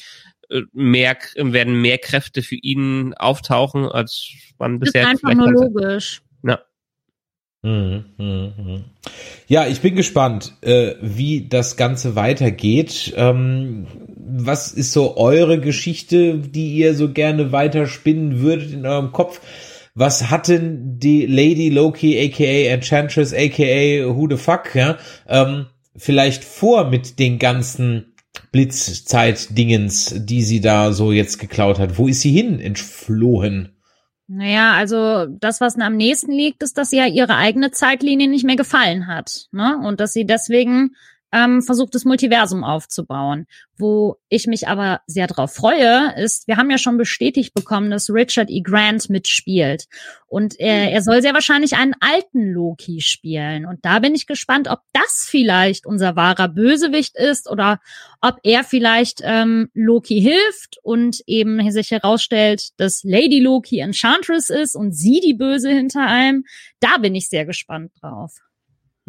[0.72, 5.52] mehr werden mehr Kräfte für ihn auftauchen, als man Das ist bisher einfach vielleicht nur
[5.52, 6.22] logisch.
[6.42, 6.60] Ja.
[7.62, 8.84] Mhm, mhm, mhm.
[9.46, 13.12] Ja, ich bin gespannt, äh, wie das Ganze weitergeht.
[13.16, 13.86] Ähm,
[14.16, 19.40] was ist so eure Geschichte, die ihr so gerne weiterspinnen würdet in eurem Kopf?
[19.94, 24.96] Was hatten die Lady Loki, aka Enchantress, aka Who the fuck, ja,
[25.28, 28.09] ähm, vielleicht vor mit den ganzen
[28.52, 31.98] Blitzzeit-Dingens, die sie da so jetzt geklaut hat?
[31.98, 33.76] Wo ist sie hin entflohen?
[34.26, 38.44] Naja, also das, was am nächsten liegt, ist, dass sie ja ihre eigene Zeitlinie nicht
[38.44, 39.48] mehr gefallen hat.
[39.50, 39.78] Ne?
[39.84, 40.94] Und dass sie deswegen
[41.32, 43.46] ähm, versucht, das Multiversum aufzubauen.
[43.76, 48.10] Wo ich mich aber sehr drauf freue, ist, wir haben ja schon bestätigt bekommen, dass
[48.10, 48.60] Richard E.
[48.60, 49.86] Grant mitspielt.
[50.26, 53.64] Und er, er soll sehr wahrscheinlich einen alten Loki spielen.
[53.64, 57.80] Und da bin ich gespannt, ob das vielleicht unser wahrer Bösewicht ist oder
[58.20, 64.74] ob er vielleicht ähm, Loki hilft und eben sich herausstellt, dass Lady Loki Enchantress ist
[64.76, 66.44] und sie die Böse hinter allem.
[66.80, 68.40] Da bin ich sehr gespannt drauf.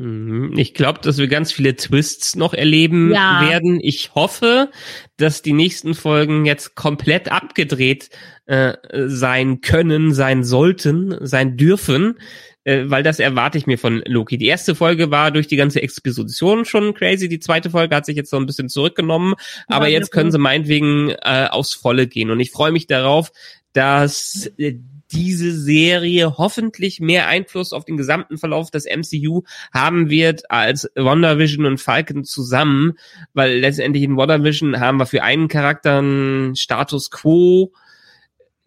[0.02, 0.58] Mhm.
[0.58, 3.47] Ich glaube, dass wir ganz viele Twists noch erleben Ja.
[3.47, 3.80] werden.
[3.82, 4.72] Ich hoffe,
[5.18, 8.10] dass die nächsten Folgen jetzt komplett abgedreht
[8.47, 8.74] äh,
[9.08, 12.18] sein können, sein sollten, sein dürfen,
[12.64, 14.38] äh, weil das erwarte ich mir von Loki.
[14.38, 17.30] Die erste Folge war durch die ganze Exposition schon crazy.
[17.30, 19.36] Die zweite Folge hat sich jetzt so ein bisschen zurückgenommen,
[19.68, 22.32] aber Ja, jetzt können sie meinetwegen äh, aufs Volle gehen.
[22.32, 23.32] Und ich freue mich darauf,
[23.74, 24.74] dass äh,
[25.12, 29.43] diese Serie hoffentlich mehr Einfluss auf den gesamten Verlauf des MCU
[29.74, 32.93] haben wird als WandaVision und Falcon zusammen,
[33.34, 37.72] weil letztendlich in WandaVision haben wir für einen Charakter einen Status Quo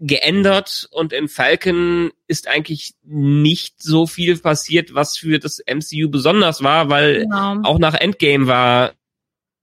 [0.01, 6.63] geändert und in Falcon ist eigentlich nicht so viel passiert, was für das MCU besonders
[6.63, 7.61] war, weil Genau.
[7.63, 8.93] auch nach Endgame war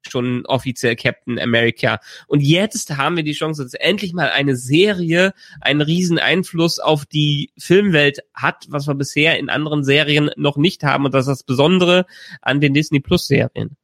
[0.10, 2.00] schon offiziell Captain America.
[2.28, 7.06] Und jetzt haben wir die Chance, dass endlich mal eine Serie einen riesen Einfluss auf
[7.06, 11.06] die Filmwelt hat, was wir bisher in anderen Serien noch nicht haben.
[11.06, 12.06] Und das ist das Besondere
[12.42, 13.78] an den Disney Plus Serien.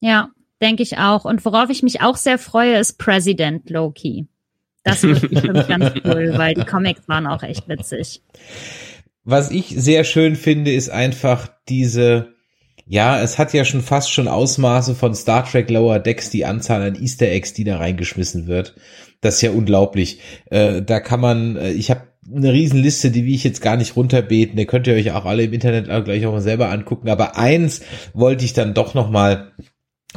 [0.00, 0.30] Ja,
[0.60, 1.24] denke ich auch.
[1.24, 4.26] Und worauf ich mich auch sehr freue, ist President Loki.
[4.82, 8.22] Das wird bestimmt ganz cool, weil die Comics waren auch echt witzig.
[9.24, 12.33] Was ich sehr schön finde, ist einfach diese,
[12.86, 16.82] ja, es hat ja schon fast schon Ausmaße von Star Trek Lower Decks, die Anzahl
[16.82, 18.74] an Easter Eggs, die da reingeschmissen wird.
[19.20, 20.20] Das ist ja unglaublich.
[20.50, 22.02] Äh, da kann man, äh, ich habe
[22.34, 24.58] eine Riesenliste, die will ich jetzt gar nicht runterbeten.
[24.58, 27.08] Ihr könnt ihr euch auch alle im Internet gleich auch mal selber angucken.
[27.08, 27.80] Aber eins
[28.12, 29.52] wollte ich dann doch noch mal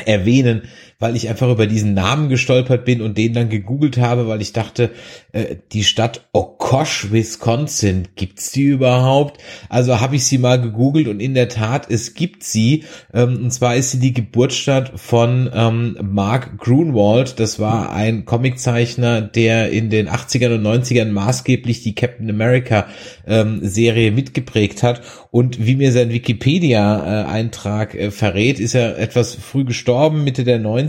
[0.05, 0.63] erwähnen,
[0.99, 4.51] weil ich einfach über diesen Namen gestolpert bin und den dann gegoogelt habe, weil ich
[4.51, 4.89] dachte,
[5.31, 9.39] äh, die Stadt Okosh, Wisconsin, gibt's die überhaupt?
[9.69, 12.83] Also habe ich sie mal gegoogelt und in der Tat, es gibt sie.
[13.13, 17.39] Ähm, und zwar ist sie die Geburtsstadt von ähm, Mark Grunwald.
[17.39, 22.87] Das war ein Comiczeichner, der in den 80ern und 90ern maßgeblich die Captain America
[23.27, 25.01] ähm, Serie mitgeprägt hat.
[25.29, 30.86] Und wie mir sein Wikipedia-Eintrag äh, verrät, ist er etwas früh gestorben, Mitte der 90er,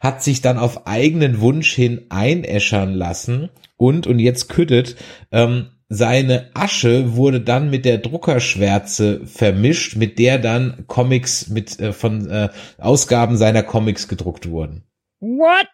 [0.00, 4.96] hat sich dann auf eigenen Wunsch hin einäschern lassen und, und jetzt küttet,
[5.30, 11.92] ähm, seine Asche wurde dann mit der Druckerschwärze vermischt, mit der dann Comics mit äh,
[11.92, 12.48] von äh,
[12.78, 14.84] Ausgaben seiner Comics gedruckt wurden.
[15.20, 15.66] What?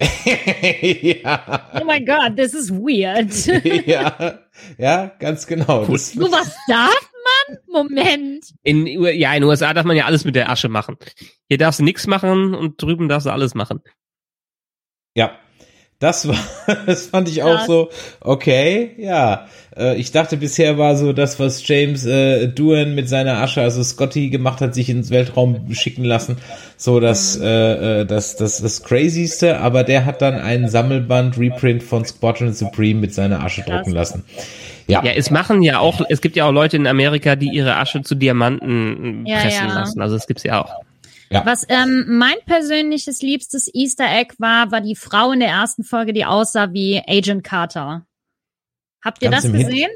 [1.22, 3.30] ja, Oh my god, this is weird.
[3.86, 4.40] ja,
[4.78, 5.84] ja, ganz genau.
[5.84, 7.58] Das, So was darf man?
[7.66, 8.54] Moment.
[8.62, 10.96] In, ja, in den USA darf man ja alles mit der Asche machen.
[11.48, 13.80] Hier darfst du nichts machen und drüben darfst du alles machen.
[15.14, 15.38] Ja,
[15.98, 16.36] das war,
[16.86, 17.88] das fand ich auch so,
[18.20, 19.46] okay, ja.
[19.74, 23.82] Äh, ich dachte bisher war so das, was James äh, Doohan mit seiner Asche, also
[23.82, 26.36] Scotty gemacht hat, sich ins Weltraum schicken lassen,
[26.76, 31.82] so das, äh, äh, das, das, das Crazyste, aber der hat dann einen Sammelband Reprint
[31.82, 33.76] von Squadron Supreme mit seiner Asche Krass.
[33.76, 34.24] drucken lassen.
[34.88, 37.76] Ja, Ja, es machen ja auch, es gibt ja auch Leute in Amerika, die ihre
[37.76, 39.74] Asche zu Diamanten Ja, pressen ja.
[39.74, 40.00] lassen.
[40.00, 40.72] Also es gibt's ja auch.
[41.44, 46.12] Was ähm, mein persönliches liebstes Easter Egg war, war die Frau in der ersten Folge,
[46.12, 48.06] die aussah wie Agent Carter.
[49.04, 49.90] Habt ihr Ganz das im Hin- gesehen?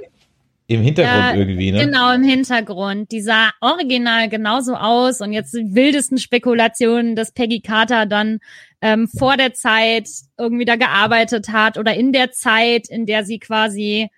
[0.66, 1.84] im Hintergrund Äh, irgendwie, ne?
[1.84, 3.10] Genau, im Hintergrund.
[3.10, 8.38] Die sah original genauso aus und jetzt die wildesten Spekulationen, dass Peggy Carter dann
[8.80, 13.40] ähm, vor der Zeit irgendwie da gearbeitet hat oder in der Zeit, in der sie
[13.40, 14.10] quasi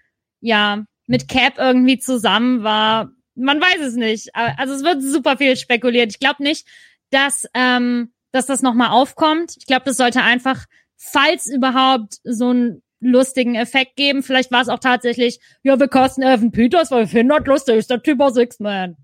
[0.42, 3.10] ja mit Cap irgendwie zusammen war.
[3.34, 4.28] Man weiß es nicht.
[4.34, 6.10] Also es wird super viel spekuliert.
[6.10, 6.66] Ich glaube nicht,
[7.10, 9.54] dass ähm, dass das nochmal aufkommt.
[9.58, 10.64] Ich glaube, das sollte einfach,
[10.96, 14.22] falls überhaupt, so einen lustigen Effekt geben.
[14.22, 17.76] Vielleicht war es auch tatsächlich, ja, wir casten Evan Peters, weil wir finden das lustig,
[17.76, 18.96] ist der Typ aus X-Men.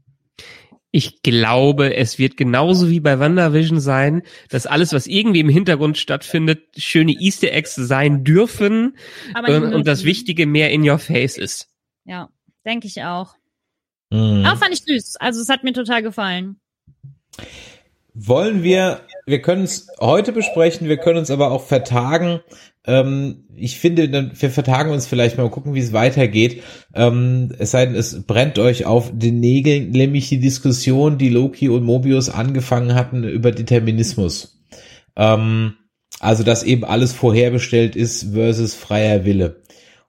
[0.90, 5.98] Ich glaube, es wird genauso wie bei WandaVision sein, dass alles, was irgendwie im Hintergrund
[5.98, 8.96] stattfindet, schöne Easter Eggs sein dürfen
[9.46, 10.04] und, und das.
[10.04, 11.68] Wichtige mehr in your face ist.
[12.04, 12.30] Ja,
[12.64, 13.34] denke ich auch.
[14.10, 14.46] Mhm.
[14.46, 15.16] Aber fand ich süß.
[15.16, 16.58] Also es hat mir total gefallen.
[18.20, 22.40] Wollen wir, wir können es heute besprechen, wir können uns aber auch vertagen.
[22.84, 26.64] Ähm, ich finde, wir vertagen uns vielleicht mal gucken, wie es weitergeht.
[26.94, 31.68] Ähm, es sei denn, es brennt euch auf den Nägeln, nämlich die Diskussion, die Loki
[31.68, 34.64] und Mobius angefangen hatten über Determinismus.
[35.14, 35.74] Ähm,
[36.18, 39.62] also, dass eben alles vorherbestellt ist versus freier Wille.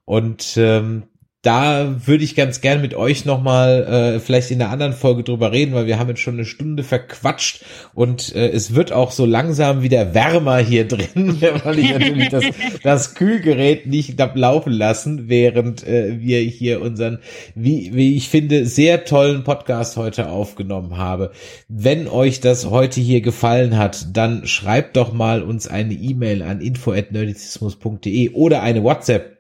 [0.06, 1.04] Und ähm,
[1.42, 5.54] da würde ich ganz gern mit euch nochmal äh, vielleicht in einer anderen Folge drüber
[5.54, 7.64] reden, weil wir haben jetzt schon eine Stunde verquatscht
[7.94, 12.44] und äh, es wird auch so langsam wieder wärmer hier drin, weil ich natürlich das,
[12.84, 17.20] das Kühlgerät nicht laufen lassen, während äh, wir hier unseren,
[17.56, 21.32] wie, wie ich finde, sehr tollen Podcast heute aufgenommen habe.
[21.70, 26.60] Wenn euch das heute hier gefallen hat, dann schreibt doch mal uns eine E-Mail an
[26.60, 29.39] info@nerdizismus.de oder eine WhatsApp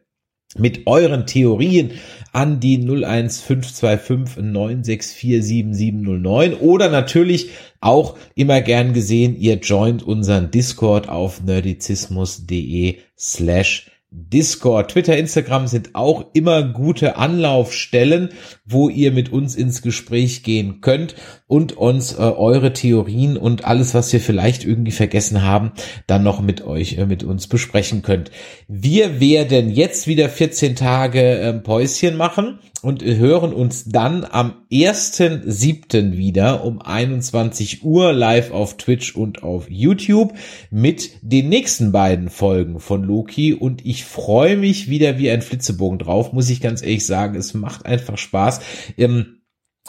[0.57, 1.91] mit euren Theorien
[2.31, 7.49] an die 01525 964 7709 oder natürlich
[7.81, 15.93] auch immer gern gesehen, ihr joint unseren Discord auf nerdizismus.de slash Discord, Twitter, Instagram sind
[15.93, 18.29] auch immer gute Anlaufstellen,
[18.65, 21.13] wo ihr mit uns ins Gespräch gehen könnt
[21.45, 25.73] und uns äh, eure Theorien und alles, was wir vielleicht irgendwie vergessen haben,
[26.07, 28.31] dann noch mit euch, äh, mit uns besprechen könnt.
[28.67, 36.17] Wir werden jetzt wieder 14 Tage äh, Päuschen machen und hören uns dann am 1.7.
[36.17, 40.33] wieder um 21 Uhr live auf Twitch und auf YouTube
[40.71, 45.99] mit den nächsten beiden Folgen von Loki und ich freue mich wieder wie ein Flitzebogen
[45.99, 47.35] drauf, muss ich ganz ehrlich sagen.
[47.35, 48.59] Es macht einfach Spaß.
[48.97, 49.38] Ähm,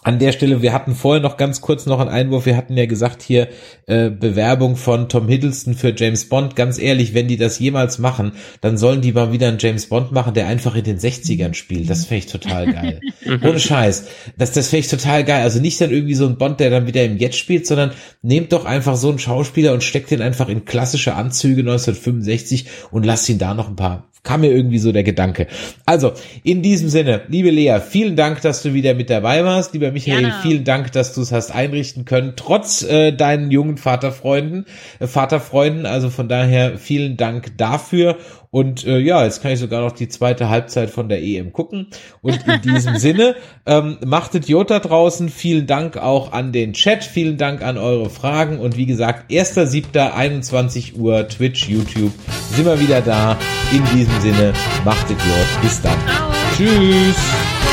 [0.02, 2.46] an der Stelle, wir hatten vorher noch ganz kurz noch einen Einwurf.
[2.46, 3.48] Wir hatten ja gesagt hier
[3.86, 6.56] äh, Bewerbung von Tom Hiddleston für James Bond.
[6.56, 8.32] Ganz ehrlich, wenn die das jemals machen,
[8.62, 11.90] dann sollen die mal wieder einen James Bond machen, der einfach in den 60ern spielt.
[11.90, 13.00] Das fände ich total geil.
[13.42, 14.06] Ohne Scheiß.
[14.38, 15.42] Das, das fände ich total geil.
[15.42, 17.92] Also nicht dann irgendwie so ein Bond, der dann wieder im Jetzt spielt, sondern
[18.22, 23.04] nehmt doch einfach so einen Schauspieler und steckt den einfach in klassische Anzüge 1965 und
[23.04, 25.46] lasst ihn da noch ein paar kam mir irgendwie so der Gedanke.
[25.86, 26.12] Also,
[26.42, 29.72] in diesem Sinne, liebe Lea, vielen Dank, dass du wieder mit dabei warst.
[29.72, 30.34] Lieber Michael, Gerne.
[30.42, 34.66] vielen Dank, dass du es hast einrichten können, trotz äh, deinen jungen Vaterfreunden,
[34.98, 35.86] äh, Vaterfreunden.
[35.86, 38.18] Also von daher vielen Dank dafür.
[38.50, 41.86] Und äh, ja, jetzt kann ich sogar noch die zweite Halbzeit von der EM gucken.
[42.20, 45.28] Und in diesem Sinne, ähm, machtet Jota draußen.
[45.28, 47.04] Vielen Dank auch an den Chat.
[47.04, 48.58] Vielen Dank an eure Fragen.
[48.58, 50.10] Und wie gesagt, 1.7.
[50.10, 52.12] 21 Uhr Twitch, YouTube
[52.50, 53.38] sind wir wieder da.
[53.72, 54.52] In diesem Sinne,
[54.84, 55.62] machtet Jod.
[55.62, 55.98] Bis dann.
[56.06, 56.30] Ciao.
[56.56, 57.16] Tschüss.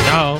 [0.07, 0.39] Ciao.